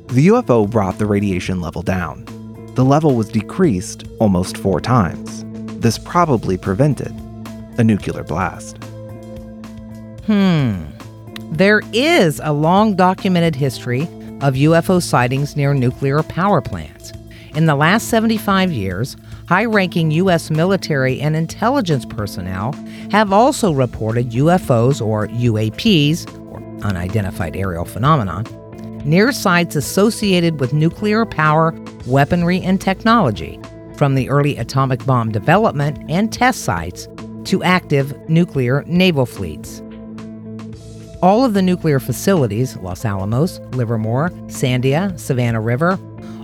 The 0.08 0.26
UFO 0.26 0.70
brought 0.70 0.98
the 0.98 1.06
radiation 1.06 1.62
level 1.62 1.80
down. 1.80 2.26
The 2.74 2.84
level 2.84 3.16
was 3.16 3.30
decreased 3.30 4.06
almost 4.18 4.58
four 4.58 4.82
times. 4.82 5.46
This 5.80 5.96
probably 5.96 6.58
prevented 6.58 7.10
a 7.78 7.82
nuclear 7.82 8.22
blast. 8.22 8.76
Hmm. 10.26 10.84
There 11.50 11.80
is 11.94 12.38
a 12.44 12.52
long 12.52 12.94
documented 12.96 13.56
history 13.56 14.02
of 14.42 14.54
UFO 14.54 15.02
sightings 15.02 15.56
near 15.56 15.72
nuclear 15.72 16.22
power 16.22 16.60
plants. 16.60 17.12
In 17.54 17.66
the 17.66 17.74
last 17.74 18.08
75 18.08 18.70
years, 18.70 19.16
high 19.48 19.64
ranking 19.64 20.12
U.S. 20.12 20.50
military 20.50 21.20
and 21.20 21.34
intelligence 21.34 22.04
personnel 22.04 22.72
have 23.10 23.32
also 23.32 23.72
reported 23.72 24.30
UFOs 24.30 25.04
or 25.04 25.26
UAPs, 25.26 26.32
or 26.52 26.58
unidentified 26.86 27.56
aerial 27.56 27.84
phenomenon, 27.84 28.46
near 29.04 29.32
sites 29.32 29.74
associated 29.74 30.60
with 30.60 30.72
nuclear 30.72 31.26
power, 31.26 31.74
weaponry, 32.06 32.60
and 32.60 32.80
technology, 32.80 33.58
from 33.96 34.14
the 34.14 34.30
early 34.30 34.56
atomic 34.56 35.04
bomb 35.04 35.32
development 35.32 35.98
and 36.08 36.32
test 36.32 36.62
sites 36.64 37.08
to 37.44 37.64
active 37.64 38.16
nuclear 38.28 38.84
naval 38.86 39.26
fleets. 39.26 39.82
All 41.20 41.44
of 41.44 41.52
the 41.52 41.62
nuclear 41.62 41.98
facilities, 41.98 42.76
Los 42.78 43.04
Alamos, 43.04 43.58
Livermore, 43.72 44.30
Sandia, 44.46 45.18
Savannah 45.18 45.60
River, 45.60 45.98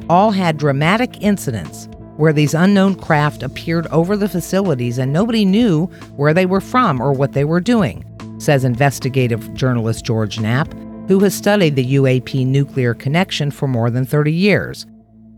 all 0.08 0.30
had 0.30 0.56
dramatic 0.56 1.22
incidents 1.22 1.88
where 2.16 2.32
these 2.32 2.54
unknown 2.54 2.94
craft 2.94 3.42
appeared 3.42 3.86
over 3.88 4.16
the 4.16 4.28
facilities 4.28 4.98
and 4.98 5.12
nobody 5.12 5.44
knew 5.44 5.86
where 6.16 6.32
they 6.32 6.46
were 6.46 6.60
from 6.60 7.00
or 7.00 7.12
what 7.12 7.32
they 7.32 7.44
were 7.44 7.60
doing, 7.60 8.04
says 8.38 8.64
investigative 8.64 9.52
journalist 9.54 10.04
George 10.04 10.40
Knapp, 10.40 10.72
who 11.08 11.18
has 11.20 11.34
studied 11.34 11.76
the 11.76 11.94
UAP 11.94 12.46
nuclear 12.46 12.94
connection 12.94 13.50
for 13.50 13.68
more 13.68 13.90
than 13.90 14.04
30 14.04 14.32
years. 14.32 14.86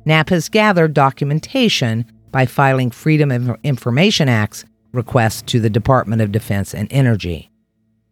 Knapp 0.05 0.31
has 0.31 0.49
gathered 0.49 0.95
documentation 0.95 2.05
by 2.31 2.47
filing 2.47 2.91
Freedom 2.91 3.31
of 3.31 3.57
Information 3.65 4.29
Act's 4.29 4.65
requests 4.93 5.43
to 5.43 5.61
the 5.61 5.71
Department 5.71 6.23
of 6.23 6.33
Defense 6.33 6.75
and 6.75 6.89
Energy. 6.93 7.51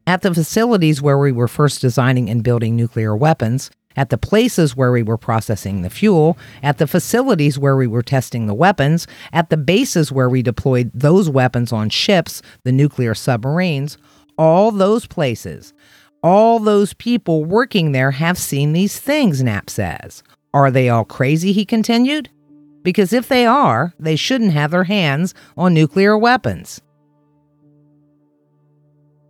At 0.06 0.22
the 0.22 0.34
facilities 0.34 1.02
where 1.02 1.18
we 1.18 1.32
were 1.32 1.48
first 1.48 1.80
designing 1.80 2.28
and 2.30 2.44
building 2.44 2.76
nuclear 2.76 3.16
weapons, 3.16 3.70
at 3.96 4.10
the 4.10 4.18
places 4.18 4.76
where 4.76 4.92
we 4.92 5.02
were 5.02 5.16
processing 5.16 5.82
the 5.82 5.90
fuel, 5.90 6.36
at 6.62 6.78
the 6.78 6.86
facilities 6.86 7.58
where 7.58 7.76
we 7.76 7.86
were 7.86 8.02
testing 8.02 8.46
the 8.46 8.54
weapons, 8.54 9.06
at 9.32 9.50
the 9.50 9.56
bases 9.56 10.12
where 10.12 10.28
we 10.28 10.42
deployed 10.42 10.90
those 10.94 11.30
weapons 11.30 11.72
on 11.72 11.88
ships, 11.88 12.42
the 12.64 12.72
nuclear 12.72 13.14
submarines, 13.14 13.98
all 14.38 14.70
those 14.70 15.06
places, 15.06 15.72
all 16.22 16.58
those 16.58 16.92
people 16.94 17.44
working 17.44 17.92
there 17.92 18.10
have 18.10 18.38
seen 18.38 18.72
these 18.72 18.98
things, 18.98 19.42
Knapp 19.42 19.70
says. 19.70 20.22
Are 20.52 20.70
they 20.70 20.88
all 20.88 21.04
crazy? 21.04 21.52
He 21.52 21.64
continued. 21.64 22.30
Because 22.82 23.12
if 23.12 23.28
they 23.28 23.44
are, 23.46 23.94
they 23.98 24.16
shouldn't 24.16 24.52
have 24.52 24.70
their 24.70 24.84
hands 24.84 25.34
on 25.56 25.74
nuclear 25.74 26.16
weapons. 26.16 26.80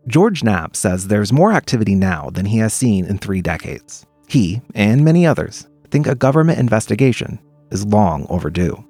George 0.06 0.44
Knapp 0.44 0.76
says 0.76 1.08
there's 1.08 1.32
more 1.32 1.52
activity 1.52 1.94
now 1.94 2.30
than 2.30 2.46
he 2.46 2.58
has 2.58 2.72
seen 2.72 3.06
in 3.06 3.18
three 3.18 3.42
decades. 3.42 4.06
He, 4.28 4.60
and 4.74 5.04
many 5.04 5.26
others, 5.26 5.68
think 5.90 6.06
a 6.06 6.14
government 6.14 6.58
investigation 6.58 7.38
is 7.70 7.86
long 7.86 8.26
overdue. 8.28 8.84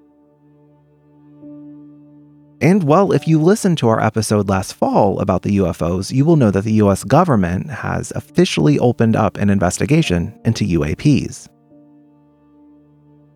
And 2.60 2.84
well, 2.84 3.12
if 3.12 3.28
you 3.28 3.40
listened 3.40 3.76
to 3.78 3.88
our 3.88 4.02
episode 4.02 4.48
last 4.48 4.72
fall 4.72 5.20
about 5.20 5.42
the 5.42 5.58
UFOs, 5.58 6.10
you 6.10 6.24
will 6.24 6.36
know 6.36 6.50
that 6.50 6.64
the 6.64 6.80
US 6.84 7.04
government 7.04 7.70
has 7.70 8.12
officially 8.12 8.78
opened 8.78 9.14
up 9.14 9.36
an 9.36 9.50
investigation 9.50 10.38
into 10.46 10.64
UAPs. 10.64 11.48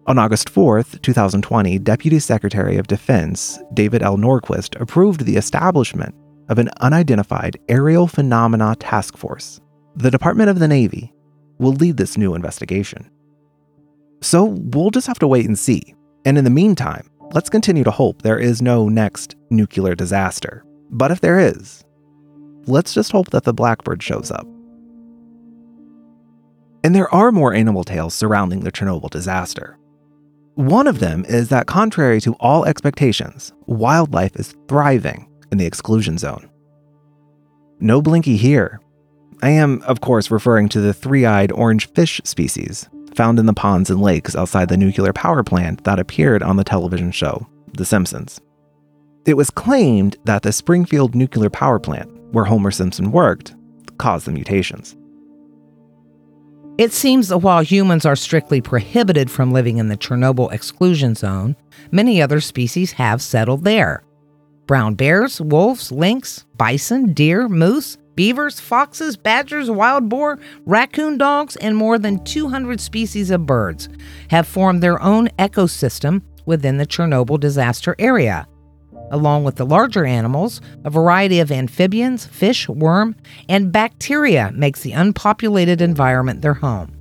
On 0.06 0.18
August 0.18 0.52
4th, 0.52 1.00
2020, 1.02 1.78
Deputy 1.80 2.18
Secretary 2.18 2.78
of 2.78 2.86
Defense 2.86 3.58
David 3.74 4.02
L. 4.02 4.16
Norquist 4.16 4.80
approved 4.80 5.26
the 5.26 5.36
establishment 5.36 6.14
of 6.48 6.58
an 6.58 6.70
unidentified 6.80 7.58
aerial 7.68 8.06
phenomena 8.06 8.74
task 8.80 9.18
force. 9.18 9.60
The 9.96 10.10
Department 10.10 10.48
of 10.48 10.58
the 10.58 10.66
Navy 10.66 11.12
will 11.60 11.72
lead 11.72 11.96
this 11.96 12.16
new 12.16 12.34
investigation. 12.34 13.08
So 14.22 14.44
we'll 14.44 14.90
just 14.90 15.06
have 15.06 15.18
to 15.20 15.28
wait 15.28 15.46
and 15.46 15.58
see. 15.58 15.94
And 16.24 16.36
in 16.36 16.44
the 16.44 16.50
meantime, 16.50 17.08
let's 17.32 17.48
continue 17.48 17.84
to 17.84 17.90
hope 17.90 18.22
there 18.22 18.38
is 18.38 18.60
no 18.60 18.88
next 18.88 19.36
nuclear 19.50 19.94
disaster. 19.94 20.64
But 20.90 21.10
if 21.10 21.20
there 21.20 21.38
is, 21.38 21.84
let's 22.66 22.92
just 22.92 23.12
hope 23.12 23.30
that 23.30 23.44
the 23.44 23.54
blackbird 23.54 24.02
shows 24.02 24.30
up. 24.30 24.46
And 26.82 26.94
there 26.94 27.12
are 27.14 27.30
more 27.30 27.52
animal 27.52 27.84
tales 27.84 28.14
surrounding 28.14 28.60
the 28.60 28.72
Chernobyl 28.72 29.10
disaster. 29.10 29.78
One 30.54 30.86
of 30.86 30.98
them 30.98 31.24
is 31.26 31.48
that, 31.50 31.66
contrary 31.66 32.20
to 32.22 32.34
all 32.40 32.64
expectations, 32.64 33.52
wildlife 33.66 34.36
is 34.36 34.54
thriving 34.66 35.28
in 35.52 35.58
the 35.58 35.66
exclusion 35.66 36.18
zone. 36.18 36.50
No 37.80 38.02
blinky 38.02 38.36
here. 38.36 38.80
I 39.42 39.50
am, 39.50 39.82
of 39.82 40.00
course, 40.00 40.30
referring 40.30 40.68
to 40.70 40.80
the 40.80 40.92
three 40.92 41.24
eyed 41.24 41.52
orange 41.52 41.88
fish 41.90 42.20
species 42.24 42.88
found 43.14 43.38
in 43.38 43.46
the 43.46 43.54
ponds 43.54 43.90
and 43.90 44.00
lakes 44.00 44.36
outside 44.36 44.68
the 44.68 44.76
nuclear 44.76 45.12
power 45.12 45.42
plant 45.42 45.84
that 45.84 45.98
appeared 45.98 46.42
on 46.42 46.56
the 46.56 46.64
television 46.64 47.10
show, 47.10 47.46
The 47.74 47.84
Simpsons. 47.84 48.40
It 49.26 49.34
was 49.34 49.50
claimed 49.50 50.16
that 50.24 50.42
the 50.42 50.52
Springfield 50.52 51.14
nuclear 51.14 51.50
power 51.50 51.78
plant, 51.78 52.10
where 52.32 52.44
Homer 52.44 52.70
Simpson 52.70 53.12
worked, 53.12 53.54
caused 53.98 54.26
the 54.26 54.32
mutations. 54.32 54.96
It 56.78 56.92
seems 56.92 57.28
that 57.28 57.38
while 57.38 57.62
humans 57.62 58.06
are 58.06 58.16
strictly 58.16 58.62
prohibited 58.62 59.30
from 59.30 59.52
living 59.52 59.76
in 59.76 59.88
the 59.88 59.96
Chernobyl 59.98 60.52
exclusion 60.52 61.14
zone, 61.14 61.56
many 61.90 62.22
other 62.22 62.40
species 62.40 62.92
have 62.92 63.20
settled 63.20 63.64
there. 63.64 64.02
Brown 64.66 64.94
bears, 64.94 65.40
wolves, 65.40 65.92
lynx, 65.92 66.46
bison, 66.56 67.12
deer, 67.12 67.48
moose, 67.48 67.98
beavers, 68.20 68.60
foxes, 68.60 69.16
badgers, 69.16 69.70
wild 69.70 70.10
boar, 70.10 70.38
raccoon 70.66 71.16
dogs, 71.16 71.56
and 71.56 71.74
more 71.74 71.98
than 71.98 72.22
200 72.22 72.78
species 72.78 73.30
of 73.30 73.46
birds 73.46 73.88
have 74.28 74.46
formed 74.46 74.82
their 74.82 75.02
own 75.02 75.26
ecosystem 75.38 76.20
within 76.44 76.76
the 76.76 76.84
Chernobyl 76.84 77.40
disaster 77.40 77.96
area. 77.98 78.46
Along 79.10 79.42
with 79.42 79.56
the 79.56 79.64
larger 79.64 80.04
animals, 80.04 80.60
a 80.84 80.90
variety 80.90 81.40
of 81.40 81.50
amphibians, 81.50 82.26
fish, 82.26 82.68
worm, 82.68 83.16
and 83.48 83.72
bacteria 83.72 84.52
makes 84.52 84.82
the 84.82 84.92
unpopulated 84.92 85.80
environment 85.80 86.42
their 86.42 86.52
home. 86.52 86.94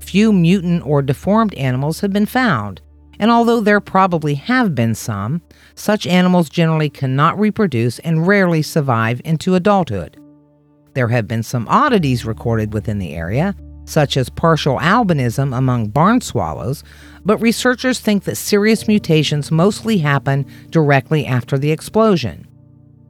Few 0.00 0.32
mutant 0.32 0.84
or 0.84 1.02
deformed 1.02 1.54
animals 1.54 2.00
have 2.00 2.12
been 2.12 2.26
found, 2.26 2.80
and 3.20 3.30
although 3.30 3.60
there 3.60 3.80
probably 3.80 4.34
have 4.34 4.74
been 4.74 4.96
some, 4.96 5.40
such 5.76 6.04
animals 6.04 6.48
generally 6.48 6.90
cannot 6.90 7.38
reproduce 7.38 8.00
and 8.00 8.26
rarely 8.26 8.60
survive 8.60 9.20
into 9.24 9.54
adulthood. 9.54 10.18
There 10.98 11.06
have 11.06 11.28
been 11.28 11.44
some 11.44 11.68
oddities 11.68 12.24
recorded 12.24 12.74
within 12.74 12.98
the 12.98 13.14
area, 13.14 13.54
such 13.84 14.16
as 14.16 14.28
partial 14.28 14.78
albinism 14.78 15.56
among 15.56 15.90
barn 15.90 16.20
swallows, 16.20 16.82
but 17.24 17.38
researchers 17.38 18.00
think 18.00 18.24
that 18.24 18.34
serious 18.34 18.88
mutations 18.88 19.52
mostly 19.52 19.98
happen 19.98 20.44
directly 20.70 21.24
after 21.24 21.56
the 21.56 21.70
explosion. 21.70 22.48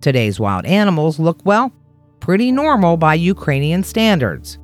Today's 0.03 0.39
wild 0.39 0.67
animals 0.67 1.19
look, 1.19 1.41
well, 1.47 1.73
pretty 2.21 2.53
normal 2.53 2.99
by 2.99 3.15
Ukrainian 3.15 3.83
standards. 3.83 4.59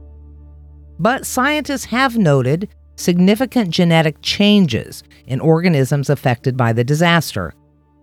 But 0.99 1.25
scientists 1.25 1.87
have 1.87 2.19
noted 2.19 2.68
significant 2.96 3.70
genetic 3.70 4.16
changes 4.20 5.03
in 5.27 5.40
organisms 5.40 6.11
affected 6.11 6.59
by 6.59 6.75
the 6.75 6.85
disaster. 6.85 7.55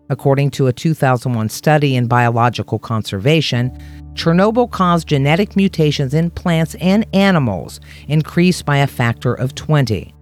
According 0.10 0.50
to 0.52 0.66
a 0.66 0.74
2001 0.74 1.48
study 1.50 1.96
in 1.96 2.08
Biological 2.08 2.80
Conservation, 2.80 3.72
Chernobyl 4.14 4.70
caused 4.70 5.08
genetic 5.08 5.56
mutations 5.56 6.14
in 6.14 6.30
plants 6.32 6.76
and 6.76 7.06
animals 7.14 7.80
increased 8.08 8.66
by 8.66 8.78
a 8.78 8.88
factor 8.88 9.34
of 9.34 9.56
20. 9.56 10.14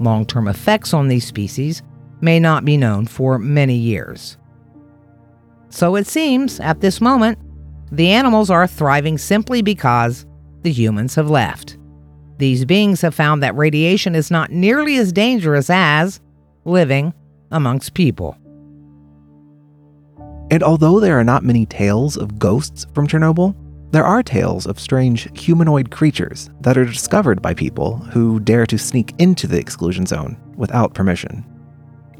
Long 0.00 0.26
term 0.26 0.48
effects 0.48 0.92
on 0.92 1.08
these 1.08 1.26
species 1.26 1.82
may 2.20 2.38
not 2.38 2.64
be 2.64 2.76
known 2.76 3.06
for 3.06 3.38
many 3.38 3.76
years. 3.76 4.36
So 5.70 5.96
it 5.96 6.06
seems, 6.06 6.60
at 6.60 6.80
this 6.80 7.00
moment, 7.00 7.38
the 7.90 8.10
animals 8.10 8.50
are 8.50 8.66
thriving 8.66 9.18
simply 9.18 9.62
because 9.62 10.26
the 10.62 10.72
humans 10.72 11.14
have 11.14 11.30
left. 11.30 11.78
These 12.38 12.64
beings 12.64 13.00
have 13.00 13.14
found 13.14 13.42
that 13.42 13.56
radiation 13.56 14.14
is 14.14 14.30
not 14.30 14.50
nearly 14.50 14.96
as 14.96 15.12
dangerous 15.12 15.70
as 15.70 16.20
living 16.64 17.14
amongst 17.50 17.94
people. 17.94 18.36
And 20.52 20.62
although 20.62 21.00
there 21.00 21.18
are 21.18 21.24
not 21.24 21.44
many 21.44 21.64
tales 21.64 22.18
of 22.18 22.38
ghosts 22.38 22.86
from 22.92 23.08
Chernobyl, 23.08 23.56
there 23.90 24.04
are 24.04 24.22
tales 24.22 24.66
of 24.66 24.78
strange 24.78 25.26
humanoid 25.34 25.90
creatures 25.90 26.50
that 26.60 26.76
are 26.76 26.84
discovered 26.84 27.40
by 27.40 27.54
people 27.54 27.96
who 27.96 28.38
dare 28.38 28.66
to 28.66 28.76
sneak 28.76 29.14
into 29.18 29.46
the 29.46 29.58
exclusion 29.58 30.04
zone 30.04 30.36
without 30.54 30.92
permission. 30.92 31.42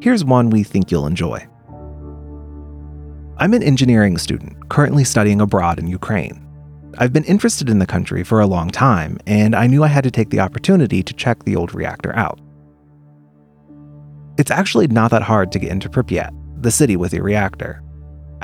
Here's 0.01 0.25
one 0.25 0.49
we 0.49 0.63
think 0.63 0.91
you'll 0.91 1.07
enjoy. 1.07 1.47
I'm 3.37 3.53
an 3.53 3.63
engineering 3.63 4.17
student 4.17 4.71
currently 4.71 5.05
studying 5.05 5.43
abroad 5.43 5.79
in 5.79 5.87
Ukraine. 5.87 6.43
I've 6.97 7.13
been 7.13 7.25
interested 7.25 7.69
in 7.69 7.81
the 7.81 7.87
country 7.87 8.25
for 8.25 8.41
a 8.41 8.47
long 8.47 8.71
time, 8.71 9.19
and 9.27 9.55
I 9.55 9.67
knew 9.67 9.85
I 9.85 9.89
had 9.89 10.05
to 10.05 10.11
take 10.11 10.31
the 10.31 10.41
opportunity 10.41 11.03
to 11.03 11.13
check 11.13 11.45
the 11.45 11.57
old 11.57 11.75
reactor 11.75 12.17
out. 12.17 12.41
It's 14.39 14.51
actually 14.51 14.87
not 14.87 15.11
that 15.11 15.21
hard 15.21 15.53
to 15.53 15.59
get 15.59 15.71
into 15.71 15.91
Pripyat, 15.91 16.31
the 16.63 16.71
city 16.71 16.97
with 16.97 17.11
the 17.11 17.21
reactor. 17.21 17.83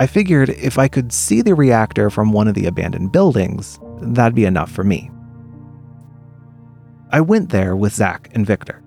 I 0.01 0.07
figured 0.07 0.51
if 0.51 0.79
I 0.79 0.87
could 0.87 1.13
see 1.13 1.43
the 1.43 1.57
reactor 1.57 2.09
from 2.09 2.31
one 2.31 2.47
of 2.47 2.55
the 2.55 2.67
abandoned 2.67 3.11
buildings, 3.11 3.81
that'd 4.01 4.33
be 4.33 4.45
enough 4.45 4.71
for 4.71 4.85
me. 4.85 5.11
I 7.11 7.21
went 7.21 7.51
there 7.51 7.75
with 7.75 7.95
Zach 7.95 8.31
and 8.33 8.47
Victor. 8.47 8.81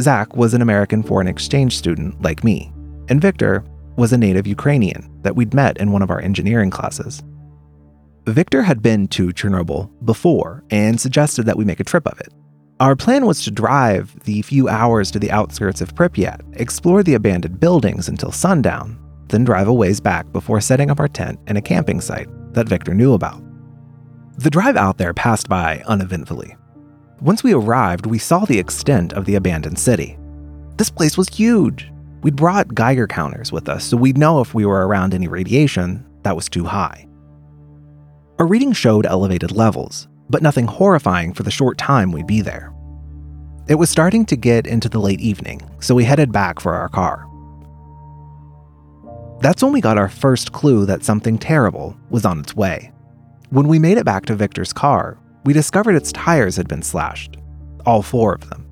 Zach 0.00 0.34
was 0.34 0.52
an 0.52 0.60
American 0.60 1.04
foreign 1.04 1.28
exchange 1.28 1.78
student 1.78 2.20
like 2.20 2.42
me, 2.42 2.72
and 3.08 3.20
Victor 3.20 3.64
was 3.96 4.12
a 4.12 4.18
native 4.18 4.44
Ukrainian 4.44 5.08
that 5.22 5.36
we'd 5.36 5.54
met 5.54 5.76
in 5.76 5.92
one 5.92 6.02
of 6.02 6.10
our 6.10 6.20
engineering 6.20 6.70
classes. 6.70 7.22
Victor 8.26 8.62
had 8.62 8.82
been 8.82 9.06
to 9.08 9.28
Chernobyl 9.28 9.88
before 10.04 10.64
and 10.68 11.00
suggested 11.00 11.46
that 11.46 11.56
we 11.56 11.64
make 11.64 11.78
a 11.78 11.84
trip 11.84 12.08
of 12.08 12.18
it. 12.18 12.32
Our 12.80 12.96
plan 12.96 13.24
was 13.24 13.44
to 13.44 13.52
drive 13.52 14.18
the 14.24 14.42
few 14.42 14.68
hours 14.68 15.12
to 15.12 15.20
the 15.20 15.30
outskirts 15.30 15.80
of 15.80 15.94
Pripyat, 15.94 16.40
explore 16.58 17.04
the 17.04 17.14
abandoned 17.14 17.60
buildings 17.60 18.08
until 18.08 18.32
sundown, 18.32 18.98
then 19.28 19.44
drive 19.44 19.68
a 19.68 19.72
ways 19.72 20.00
back 20.00 20.30
before 20.32 20.60
setting 20.60 20.90
up 20.90 21.00
our 21.00 21.08
tent 21.08 21.38
in 21.46 21.56
a 21.56 21.62
camping 21.62 22.00
site 22.00 22.28
that 22.54 22.68
Victor 22.68 22.94
knew 22.94 23.14
about. 23.14 23.42
The 24.38 24.50
drive 24.50 24.76
out 24.76 24.98
there 24.98 25.14
passed 25.14 25.48
by 25.48 25.82
uneventfully. 25.86 26.56
Once 27.20 27.44
we 27.44 27.54
arrived, 27.54 28.06
we 28.06 28.18
saw 28.18 28.44
the 28.44 28.58
extent 28.58 29.12
of 29.12 29.24
the 29.24 29.36
abandoned 29.36 29.78
city. 29.78 30.18
This 30.76 30.90
place 30.90 31.16
was 31.16 31.28
huge. 31.28 31.90
We'd 32.22 32.36
brought 32.36 32.74
Geiger 32.74 33.06
counters 33.06 33.52
with 33.52 33.68
us 33.68 33.84
so 33.84 33.96
we'd 33.96 34.18
know 34.18 34.40
if 34.40 34.54
we 34.54 34.66
were 34.66 34.86
around 34.86 35.14
any 35.14 35.28
radiation 35.28 36.04
that 36.22 36.34
was 36.34 36.48
too 36.48 36.64
high. 36.64 37.06
Our 38.38 38.46
reading 38.46 38.72
showed 38.72 39.06
elevated 39.06 39.52
levels, 39.52 40.08
but 40.28 40.42
nothing 40.42 40.66
horrifying 40.66 41.32
for 41.32 41.44
the 41.44 41.50
short 41.50 41.78
time 41.78 42.10
we'd 42.10 42.26
be 42.26 42.40
there. 42.40 42.72
It 43.68 43.76
was 43.76 43.88
starting 43.88 44.26
to 44.26 44.36
get 44.36 44.66
into 44.66 44.88
the 44.88 44.98
late 44.98 45.20
evening, 45.20 45.60
so 45.80 45.94
we 45.94 46.04
headed 46.04 46.32
back 46.32 46.60
for 46.60 46.74
our 46.74 46.88
car. 46.88 47.26
That's 49.40 49.62
when 49.62 49.72
we 49.72 49.80
got 49.80 49.98
our 49.98 50.08
first 50.08 50.52
clue 50.52 50.86
that 50.86 51.04
something 51.04 51.38
terrible 51.38 51.96
was 52.10 52.24
on 52.24 52.40
its 52.40 52.56
way. 52.56 52.92
When 53.50 53.68
we 53.68 53.78
made 53.78 53.98
it 53.98 54.04
back 54.04 54.26
to 54.26 54.34
Victor's 54.34 54.72
car, 54.72 55.18
we 55.44 55.52
discovered 55.52 55.94
its 55.94 56.12
tires 56.12 56.56
had 56.56 56.68
been 56.68 56.82
slashed. 56.82 57.36
All 57.84 58.02
four 58.02 58.34
of 58.34 58.48
them. 58.48 58.66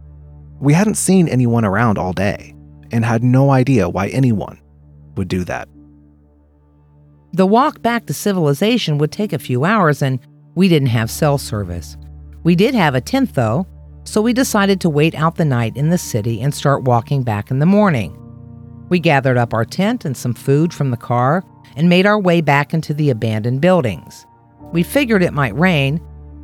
We 0.61 0.72
hadn't 0.72 0.94
seen 0.94 1.29
anyone 1.29 1.64
around 1.64 1.98
all 1.98 2.12
day 2.12 2.55
and 2.90 3.05
had 3.05 3.22
no 3.22 3.51
idea 3.51 3.88
why 3.88 4.09
anyone 4.09 4.61
would 5.16 5.29
do 5.29 5.44
that. 5.44 5.68
The 7.33 7.46
walk 7.46 7.83
back 7.83 8.07
to 8.07 8.14
civilization 8.14 8.98
would 8.98 9.11
take 9.11 9.33
a 9.33 9.38
few 9.38 9.64
hours, 9.64 10.03
and 10.03 10.20
we 10.55 10.68
didn't 10.68 10.88
have 10.88 11.11
cell 11.11 11.38
service. 11.38 11.96
We 12.42 12.55
did 12.55 12.75
have 12.75 12.94
a 12.94 13.01
tent, 13.01 13.35
though, 13.35 13.66
so 14.05 14.20
we 14.20 14.33
decided 14.33 14.81
to 14.81 14.90
wait 14.90 15.14
out 15.14 15.37
the 15.37 15.44
night 15.44 15.77
in 15.77 15.90
the 15.90 15.98
city 15.98 16.42
and 16.42 16.55
start 16.55 16.85
walking 16.85 17.22
back 17.22 17.51
in 17.51 17.59
the 17.59 17.66
morning. 17.66 18.18
We 18.93 19.01
gathered 19.01 19.39
up 19.39 19.55
our 19.55 19.65
tent 19.65 20.05
and 20.05 20.15
some 20.15 20.35
food 20.35 20.75
from 20.75 20.91
the 20.91 20.99
car 20.99 21.43
and 21.77 21.89
made 21.89 22.05
our 22.05 22.21
way 22.21 22.43
back 22.43 22.75
into 22.75 22.93
the 22.93 23.09
abandoned 23.09 23.63
buildings. 23.63 24.27
We 24.71 24.83
figured 24.83 25.23
it 25.23 25.33
might 25.33 25.57
rain, 25.57 25.99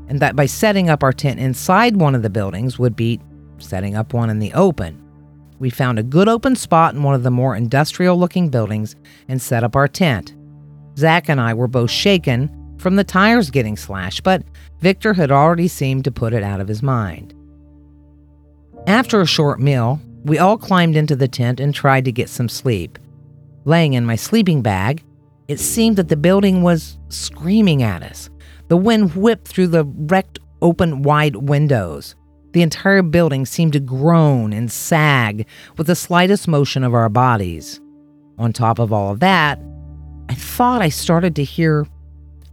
and 0.08 0.18
that 0.20 0.34
by 0.34 0.46
setting 0.46 0.88
up 0.88 1.02
our 1.02 1.12
tent 1.12 1.40
inside 1.40 1.98
one 1.98 2.14
of 2.14 2.22
the 2.22 2.30
buildings 2.30 2.78
would 2.78 2.96
beat 2.96 3.20
setting 3.58 3.96
up 3.96 4.14
one 4.14 4.30
in 4.30 4.38
the 4.38 4.54
open. 4.54 4.98
We 5.58 5.68
found 5.68 5.98
a 5.98 6.02
good 6.02 6.26
open 6.26 6.56
spot 6.56 6.94
in 6.94 7.02
one 7.02 7.14
of 7.14 7.22
the 7.22 7.30
more 7.30 7.54
industrial 7.54 8.18
looking 8.18 8.48
buildings 8.48 8.96
and 9.28 9.42
set 9.42 9.62
up 9.62 9.76
our 9.76 9.86
tent. 9.86 10.34
Zach 10.96 11.28
and 11.28 11.42
I 11.42 11.52
were 11.52 11.68
both 11.68 11.90
shaken 11.90 12.76
from 12.78 12.96
the 12.96 13.04
tires 13.04 13.50
getting 13.50 13.76
slashed, 13.76 14.22
but 14.22 14.42
Victor 14.80 15.12
had 15.12 15.30
already 15.30 15.68
seemed 15.68 16.04
to 16.04 16.10
put 16.10 16.32
it 16.32 16.42
out 16.42 16.62
of 16.62 16.68
his 16.68 16.82
mind. 16.82 17.34
After 18.86 19.20
a 19.20 19.26
short 19.26 19.60
meal, 19.60 20.00
We 20.24 20.38
all 20.38 20.58
climbed 20.58 20.96
into 20.96 21.16
the 21.16 21.28
tent 21.28 21.60
and 21.60 21.74
tried 21.74 22.04
to 22.04 22.12
get 22.12 22.28
some 22.28 22.48
sleep. 22.48 22.98
Laying 23.64 23.94
in 23.94 24.04
my 24.06 24.16
sleeping 24.16 24.62
bag, 24.62 25.04
it 25.46 25.60
seemed 25.60 25.96
that 25.96 26.08
the 26.08 26.16
building 26.16 26.62
was 26.62 26.98
screaming 27.08 27.82
at 27.82 28.02
us. 28.02 28.28
The 28.68 28.76
wind 28.76 29.14
whipped 29.14 29.48
through 29.48 29.68
the 29.68 29.84
wrecked 29.84 30.38
open 30.60 31.02
wide 31.02 31.36
windows. 31.36 32.14
The 32.52 32.62
entire 32.62 33.02
building 33.02 33.46
seemed 33.46 33.74
to 33.74 33.80
groan 33.80 34.52
and 34.52 34.70
sag 34.70 35.46
with 35.76 35.86
the 35.86 35.94
slightest 35.94 36.48
motion 36.48 36.84
of 36.84 36.94
our 36.94 37.08
bodies. 37.08 37.80
On 38.38 38.52
top 38.52 38.78
of 38.78 38.92
all 38.92 39.12
of 39.12 39.20
that, 39.20 39.60
I 40.28 40.34
thought 40.34 40.82
I 40.82 40.88
started 40.88 41.36
to 41.36 41.44
hear 41.44 41.86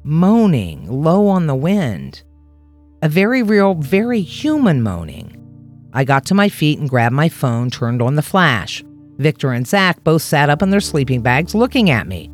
moaning 0.04 0.90
low 0.90 1.28
on 1.28 1.48
the 1.48 1.56
wind. 1.56 2.24
A 3.02 3.10
very 3.10 3.44
real, 3.44 3.74
very 3.76 4.22
human 4.22 4.82
moaning. 4.82 5.35
I 5.96 6.04
got 6.04 6.26
to 6.26 6.36
my 6.36 6.50
feet 6.50 6.78
and 6.78 6.90
grabbed 6.90 7.16
my 7.16 7.30
phone, 7.30 7.70
turned 7.70 8.02
on 8.02 8.16
the 8.16 8.22
flash. 8.22 8.84
Victor 9.18 9.54
and 9.54 9.66
Zach 9.66 10.04
both 10.04 10.22
sat 10.22 10.50
up 10.50 10.62
in 10.62 10.70
their 10.70 10.82
sleeping 10.82 11.22
bags 11.22 11.56
looking 11.56 11.90
at 11.90 12.06
me. 12.06 12.30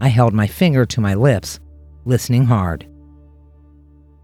I 0.00 0.08
held 0.08 0.34
my 0.34 0.48
finger 0.48 0.84
to 0.86 1.00
my 1.00 1.14
lips, 1.14 1.60
listening 2.04 2.46
hard. 2.46 2.84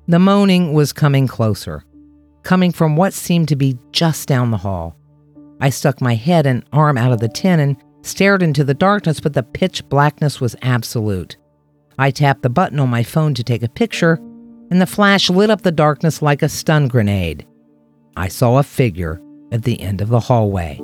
The 0.09 0.19
moaning 0.19 0.73
was 0.73 0.93
coming 0.93 1.29
closer, 1.29 1.85
coming 2.43 2.73
from 2.73 2.97
what 2.97 3.15
seemed 3.15 3.49
to 3.49 3.57
be 3.57 3.79
just 3.93 4.27
down 4.27 4.51
the 4.51 4.57
hall. 4.57 4.97
I 5.61 5.71
stuck 5.71 6.01
my 6.01 6.17
head 6.17 6.45
and 6.45 6.65
arm 6.73 6.99
out 6.99 7.13
of 7.13 7.21
the 7.21 7.29
tin 7.29 7.61
and 7.61 7.77
stared 8.03 8.43
into 8.43 8.65
the 8.65 8.75
darkness, 8.75 9.21
but 9.21 9.33
the 9.33 9.45
pitch 9.45 9.89
blackness 9.89 10.41
was 10.41 10.57
absolute. 10.61 11.37
I 12.01 12.11
tapped 12.11 12.43
the 12.43 12.51
button 12.51 12.81
on 12.81 12.91
my 12.91 13.05
phone 13.05 13.33
to 13.35 13.45
take 13.45 13.63
a 13.63 13.69
picture, 13.69 14.15
and 14.73 14.81
the 14.81 14.87
flash 14.87 15.31
lit 15.31 15.51
up 15.51 15.63
the 15.63 15.71
darkness 15.71 16.21
like 16.21 16.43
a 16.43 16.49
stun 16.49 16.89
grenade. 16.89 17.47
I 18.17 18.29
saw 18.29 18.59
a 18.59 18.63
figure 18.63 19.21
at 19.51 19.63
the 19.63 19.81
end 19.81 20.01
of 20.01 20.09
the 20.09 20.21
hallway. 20.21 20.81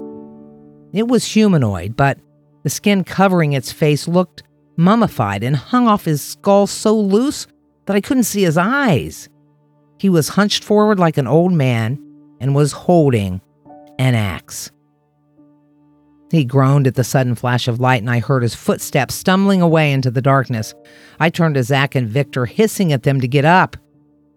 It 0.93 1.09
was 1.09 1.25
humanoid, 1.25 1.97
but 1.97 2.19
the 2.62 2.71
skin 2.71 3.05
covering 3.05 3.53
its 3.53 3.73
face 3.73 4.09
looked 4.09 4.43
mummified 4.77 5.43
and 5.43 5.57
hung 5.57 5.88
off 5.88 6.05
his 6.05 6.23
skull 6.23 6.67
so 6.67 6.99
loose 6.99 7.47
that 7.87 7.97
I 7.97 8.01
couldn't 8.01 8.25
see 8.25 8.43
his 8.43 8.57
eyes. 8.57 9.29
He 9.99 10.09
was 10.09 10.31
hunched 10.31 10.64
forward 10.64 10.99
like 10.99 11.19
an 11.19 11.27
old 11.27 11.53
man 11.53 11.99
and 12.41 12.55
was 12.55 12.73
holding 12.73 13.41
an 13.99 14.14
axe. 14.14 14.71
He 16.31 16.45
groaned 16.45 16.87
at 16.87 16.95
the 16.95 17.05
sudden 17.05 17.35
flash 17.35 17.69
of 17.69 17.81
light, 17.81 18.03
and 18.03 18.11
I 18.11 18.21
heard 18.21 18.43
his 18.43 18.55
footsteps 18.55 19.14
stumbling 19.14 19.62
away 19.62 19.93
into 19.93 20.11
the 20.11 20.23
darkness. 20.23 20.75
I 21.19 21.31
turned 21.31 21.55
to 21.55 21.62
Zach 21.62 21.95
and 21.95 22.07
Victor, 22.07 22.45
hissing 22.47 22.93
at 22.93 23.03
them 23.03 23.21
to 23.21 23.29
get 23.29 23.47
up. 23.47 23.77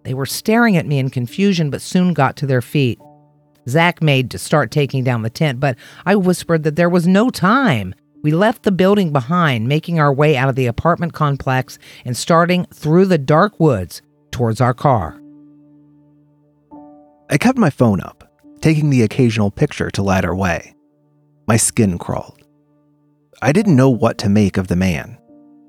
They 0.03 0.13
were 0.13 0.25
staring 0.25 0.77
at 0.77 0.87
me 0.87 0.99
in 0.99 1.09
confusion, 1.09 1.69
but 1.69 1.81
soon 1.81 2.13
got 2.13 2.35
to 2.37 2.47
their 2.47 2.61
feet. 2.61 2.99
Zach 3.67 4.01
made 4.01 4.31
to 4.31 4.39
start 4.39 4.71
taking 4.71 5.03
down 5.03 5.21
the 5.21 5.29
tent, 5.29 5.59
but 5.59 5.77
I 6.05 6.15
whispered 6.15 6.63
that 6.63 6.75
there 6.75 6.89
was 6.89 7.07
no 7.07 7.29
time. 7.29 7.93
We 8.23 8.31
left 8.31 8.63
the 8.63 8.71
building 8.71 9.11
behind, 9.11 9.67
making 9.67 9.99
our 9.99 10.13
way 10.13 10.37
out 10.37 10.49
of 10.49 10.55
the 10.55 10.67
apartment 10.67 11.13
complex 11.13 11.77
and 12.05 12.15
starting 12.17 12.65
through 12.73 13.05
the 13.05 13.17
dark 13.17 13.59
woods 13.59 14.01
towards 14.31 14.61
our 14.61 14.73
car. 14.73 15.21
I 17.29 17.37
kept 17.37 17.57
my 17.57 17.69
phone 17.69 18.01
up, 18.01 18.29
taking 18.61 18.89
the 18.89 19.03
occasional 19.03 19.51
picture 19.51 19.89
to 19.91 20.03
light 20.03 20.25
our 20.25 20.35
way. 20.35 20.75
My 21.47 21.57
skin 21.57 21.97
crawled. 21.97 22.43
I 23.41 23.51
didn't 23.51 23.75
know 23.75 23.89
what 23.89 24.17
to 24.19 24.29
make 24.29 24.57
of 24.57 24.67
the 24.67 24.75
man. 24.75 25.17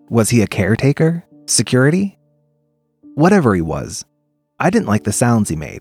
Was 0.09 0.31
he 0.31 0.43
a 0.43 0.47
caretaker? 0.47 1.25
Security? 1.47 2.19
Whatever 3.15 3.55
he 3.55 3.63
was, 3.63 4.05
I 4.63 4.71
didn't 4.71 4.87
like 4.87 5.03
the 5.03 5.11
sounds 5.13 5.49
he 5.49 5.57
made, 5.57 5.81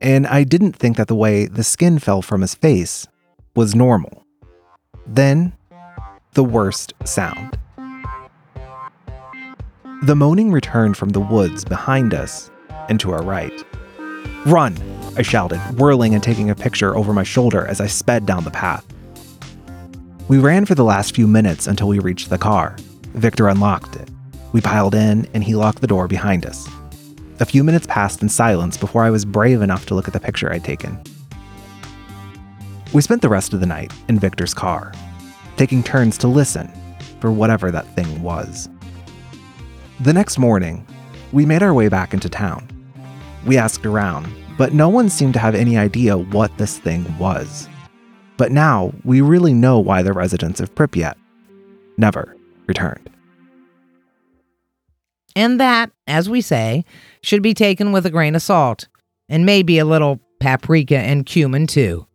and 0.00 0.26
I 0.26 0.44
didn't 0.44 0.72
think 0.72 0.96
that 0.96 1.06
the 1.06 1.14
way 1.14 1.44
the 1.44 1.62
skin 1.62 1.98
fell 1.98 2.22
from 2.22 2.40
his 2.40 2.54
face 2.54 3.06
was 3.54 3.74
normal. 3.74 4.24
Then 5.06 5.52
the 6.32 6.42
worst 6.42 6.94
sound. 7.04 7.58
The 10.04 10.16
moaning 10.16 10.50
returned 10.50 10.96
from 10.96 11.10
the 11.10 11.20
woods 11.20 11.66
behind 11.66 12.14
us 12.14 12.50
and 12.88 12.98
to 13.00 13.12
our 13.12 13.22
right. 13.22 13.52
Run! 14.46 14.78
I 15.18 15.20
shouted, 15.20 15.60
whirling 15.78 16.14
and 16.14 16.22
taking 16.22 16.48
a 16.48 16.54
picture 16.54 16.96
over 16.96 17.12
my 17.12 17.24
shoulder 17.24 17.66
as 17.66 17.82
I 17.82 17.86
sped 17.86 18.24
down 18.24 18.44
the 18.44 18.50
path. 18.50 18.86
We 20.28 20.38
ran 20.38 20.64
for 20.64 20.74
the 20.74 20.84
last 20.84 21.14
few 21.14 21.28
minutes 21.28 21.66
until 21.66 21.88
we 21.88 21.98
reached 21.98 22.30
the 22.30 22.38
car. 22.38 22.76
Victor 23.12 23.48
unlocked 23.48 23.96
it. 23.96 24.08
We 24.52 24.62
piled 24.62 24.94
in, 24.94 25.28
and 25.34 25.44
he 25.44 25.54
locked 25.54 25.82
the 25.82 25.86
door 25.86 26.08
behind 26.08 26.46
us. 26.46 26.66
A 27.40 27.46
few 27.46 27.64
minutes 27.64 27.86
passed 27.86 28.22
in 28.22 28.28
silence 28.28 28.76
before 28.76 29.02
I 29.02 29.10
was 29.10 29.24
brave 29.24 29.62
enough 29.62 29.86
to 29.86 29.94
look 29.94 30.06
at 30.06 30.12
the 30.12 30.20
picture 30.20 30.52
I'd 30.52 30.64
taken. 30.64 31.02
We 32.92 33.00
spent 33.02 33.22
the 33.22 33.28
rest 33.28 33.54
of 33.54 33.60
the 33.60 33.66
night 33.66 33.92
in 34.08 34.18
Victor's 34.18 34.52
car, 34.52 34.92
taking 35.56 35.82
turns 35.82 36.18
to 36.18 36.28
listen 36.28 36.70
for 37.20 37.32
whatever 37.32 37.70
that 37.70 37.86
thing 37.94 38.22
was. 38.22 38.68
The 40.00 40.12
next 40.12 40.38
morning, 40.38 40.86
we 41.32 41.46
made 41.46 41.62
our 41.62 41.72
way 41.72 41.88
back 41.88 42.12
into 42.12 42.28
town. 42.28 42.68
We 43.46 43.56
asked 43.56 43.86
around, 43.86 44.32
but 44.58 44.74
no 44.74 44.88
one 44.88 45.08
seemed 45.08 45.32
to 45.34 45.40
have 45.40 45.54
any 45.54 45.78
idea 45.78 46.18
what 46.18 46.56
this 46.58 46.78
thing 46.78 47.06
was. 47.18 47.68
But 48.36 48.52
now 48.52 48.92
we 49.04 49.20
really 49.20 49.54
know 49.54 49.78
why 49.78 50.02
the 50.02 50.12
residents 50.12 50.60
of 50.60 50.74
Pripyat 50.74 51.14
never 51.96 52.36
returned. 52.66 53.08
And 55.34 55.58
that, 55.60 55.90
as 56.06 56.28
we 56.28 56.40
say, 56.40 56.84
should 57.22 57.42
be 57.42 57.54
taken 57.54 57.92
with 57.92 58.06
a 58.06 58.10
grain 58.10 58.34
of 58.34 58.42
salt, 58.42 58.88
and 59.28 59.46
maybe 59.46 59.78
a 59.78 59.84
little 59.84 60.20
paprika 60.40 60.98
and 60.98 61.24
cumin 61.24 61.66
too. 61.66 62.06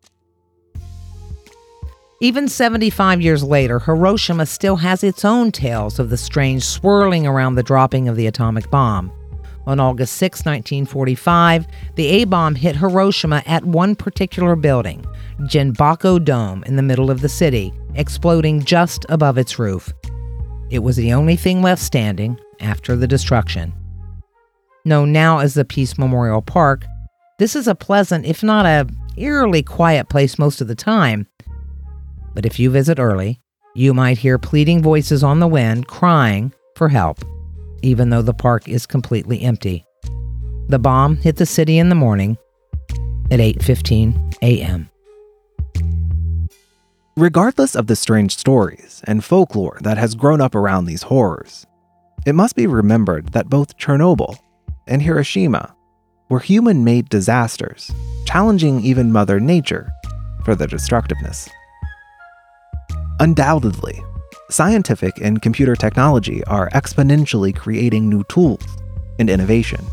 Even 2.19 2.47
75 2.47 3.21
years 3.21 3.43
later, 3.43 3.79
Hiroshima 3.79 4.47
still 4.47 4.77
has 4.77 5.03
its 5.03 5.23
own 5.23 5.51
tales 5.51 5.99
of 5.99 6.09
the 6.09 6.17
strange 6.17 6.63
swirling 6.63 7.27
around 7.27 7.55
the 7.55 7.63
dropping 7.63 8.07
of 8.07 8.15
the 8.15 8.25
atomic 8.25 8.69
bomb. 8.71 9.11
On 9.67 9.79
August 9.79 10.15
6, 10.15 10.39
1945, 10.39 11.67
the 11.95 12.07
A 12.07 12.23
bomb 12.23 12.55
hit 12.55 12.75
Hiroshima 12.77 13.43
at 13.45 13.65
one 13.65 13.95
particular 13.95 14.55
building, 14.55 15.05
Genbaku 15.41 16.23
Dome, 16.23 16.63
in 16.63 16.75
the 16.75 16.81
middle 16.81 17.11
of 17.11 17.21
the 17.21 17.29
city, 17.29 17.71
exploding 17.93 18.63
just 18.63 19.05
above 19.09 19.37
its 19.37 19.59
roof. 19.59 19.93
It 20.71 20.79
was 20.79 20.95
the 20.95 21.13
only 21.13 21.35
thing 21.35 21.61
left 21.61 21.81
standing 21.81 22.39
after 22.59 22.95
the 22.95 23.07
destruction. 23.07 23.73
Known 24.85 25.11
now 25.11 25.39
as 25.39 25.53
the 25.53 25.65
Peace 25.65 25.97
Memorial 25.97 26.41
Park, 26.41 26.85
this 27.39 27.55
is 27.55 27.67
a 27.67 27.75
pleasant, 27.75 28.25
if 28.25 28.43
not 28.43 28.65
a 28.65 28.87
eerily 29.17 29.63
quiet 29.63 30.09
place 30.09 30.39
most 30.39 30.61
of 30.61 30.67
the 30.67 30.75
time, 30.75 31.27
but 32.33 32.45
if 32.45 32.59
you 32.59 32.69
visit 32.69 32.99
early, 32.99 33.41
you 33.75 33.93
might 33.93 34.17
hear 34.17 34.37
pleading 34.37 34.81
voices 34.81 35.23
on 35.23 35.39
the 35.39 35.47
wind 35.47 35.87
crying 35.87 36.53
for 36.75 36.89
help, 36.89 37.19
even 37.81 38.09
though 38.09 38.21
the 38.21 38.33
park 38.33 38.67
is 38.67 38.85
completely 38.85 39.41
empty. 39.41 39.83
The 40.69 40.79
bomb 40.79 41.17
hit 41.17 41.37
the 41.37 41.45
city 41.45 41.77
in 41.77 41.89
the 41.89 41.95
morning 41.95 42.37
at 43.31 43.39
8:15 43.39 44.35
a.m. 44.41 44.89
Regardless 47.15 47.75
of 47.75 47.87
the 47.87 47.95
strange 47.95 48.37
stories 48.37 49.01
and 49.05 49.23
folklore 49.23 49.79
that 49.81 49.97
has 49.97 50.13
grown 50.13 50.41
up 50.41 50.53
around 50.53 50.85
these 50.85 51.03
horrors, 51.03 51.65
it 52.27 52.35
must 52.35 52.57
be 52.57 52.67
remembered 52.67 53.29
that 53.29 53.49
both 53.49 53.77
Chernobyl 53.77 54.37
and 54.85 55.01
Hiroshima 55.01 55.73
were 56.27 56.41
human 56.41 56.83
made 56.83 57.07
disasters, 57.07 57.89
challenging 58.25 58.81
even 58.81 59.13
Mother 59.13 59.39
Nature 59.39 59.89
for 60.43 60.53
their 60.53 60.67
destructiveness. 60.67 61.47
Undoubtedly, 63.21 64.03
scientific 64.49 65.13
and 65.21 65.41
computer 65.41 65.73
technology 65.73 66.43
are 66.47 66.69
exponentially 66.71 67.55
creating 67.55 68.09
new 68.09 68.25
tools 68.25 68.65
and 69.19 69.29
innovation, 69.29 69.85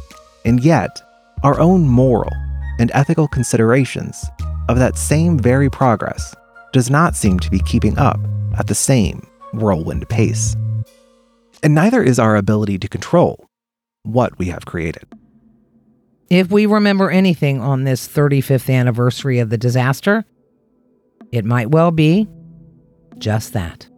and 0.45 0.65
yet, 0.65 1.01
our 1.45 1.61
own 1.61 1.83
moral 1.87 2.33
and 2.81 2.91
ethical 2.95 3.29
considerations 3.29 4.25
of 4.69 4.77
that 4.81 4.99
same 4.99 5.39
very 5.39 5.71
progress 5.71 6.35
does 6.73 6.91
not 6.91 7.15
seem 7.15 7.39
to 7.39 7.51
be 7.51 7.61
keeping 7.61 7.97
up 7.97 8.19
at 8.59 8.67
the 8.67 8.75
same 8.75 9.25
whirlwind 9.53 10.09
pace. 10.09 10.57
And 11.65 11.75
neither 11.75 12.03
is 12.03 12.19
our 12.19 12.37
ability 12.37 12.79
to 12.79 12.89
control 12.89 13.49
what 14.03 14.39
we 14.39 14.47
have 14.49 14.67
created. 14.67 15.05
If 16.29 16.51
we 16.51 16.67
remember 16.67 17.11
anything 17.11 17.61
on 17.61 17.85
this 17.85 18.07
35th 18.07 18.73
anniversary 18.73 19.39
of 19.39 19.49
the 19.49 19.57
disaster, 19.57 20.27
it 21.33 21.47
might 21.47 21.71
well 21.71 21.91
be 21.91 22.29
just 23.17 23.55
that. 23.55 23.89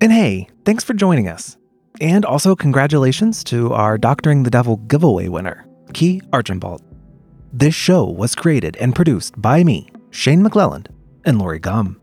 And 0.00 0.12
hey, 0.12 0.48
thanks 0.64 0.84
for 0.84 0.94
joining 0.94 1.26
us. 1.26 1.56
And 2.00 2.24
also, 2.24 2.54
congratulations 2.54 3.42
to 3.44 3.72
our 3.72 3.98
Doctoring 3.98 4.44
the 4.44 4.50
Devil 4.50 4.76
giveaway 4.76 5.26
winner, 5.26 5.66
Key 5.94 6.22
Archambault. 6.32 6.80
This 7.52 7.74
show 7.74 8.04
was 8.04 8.36
created 8.36 8.76
and 8.76 8.94
produced 8.94 9.40
by 9.42 9.64
me, 9.64 9.90
Shane 10.10 10.44
McClelland, 10.44 10.86
and 11.24 11.40
Lori 11.40 11.58
Gum. 11.58 12.00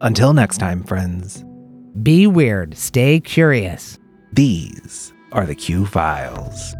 Until 0.00 0.32
next 0.32 0.56
time, 0.56 0.82
friends. 0.82 1.44
Be 2.02 2.26
weird, 2.26 2.76
stay 2.76 3.20
curious. 3.20 4.00
These 4.32 5.12
are 5.30 5.46
the 5.46 5.54
Q 5.54 5.86
Files. 5.86 6.74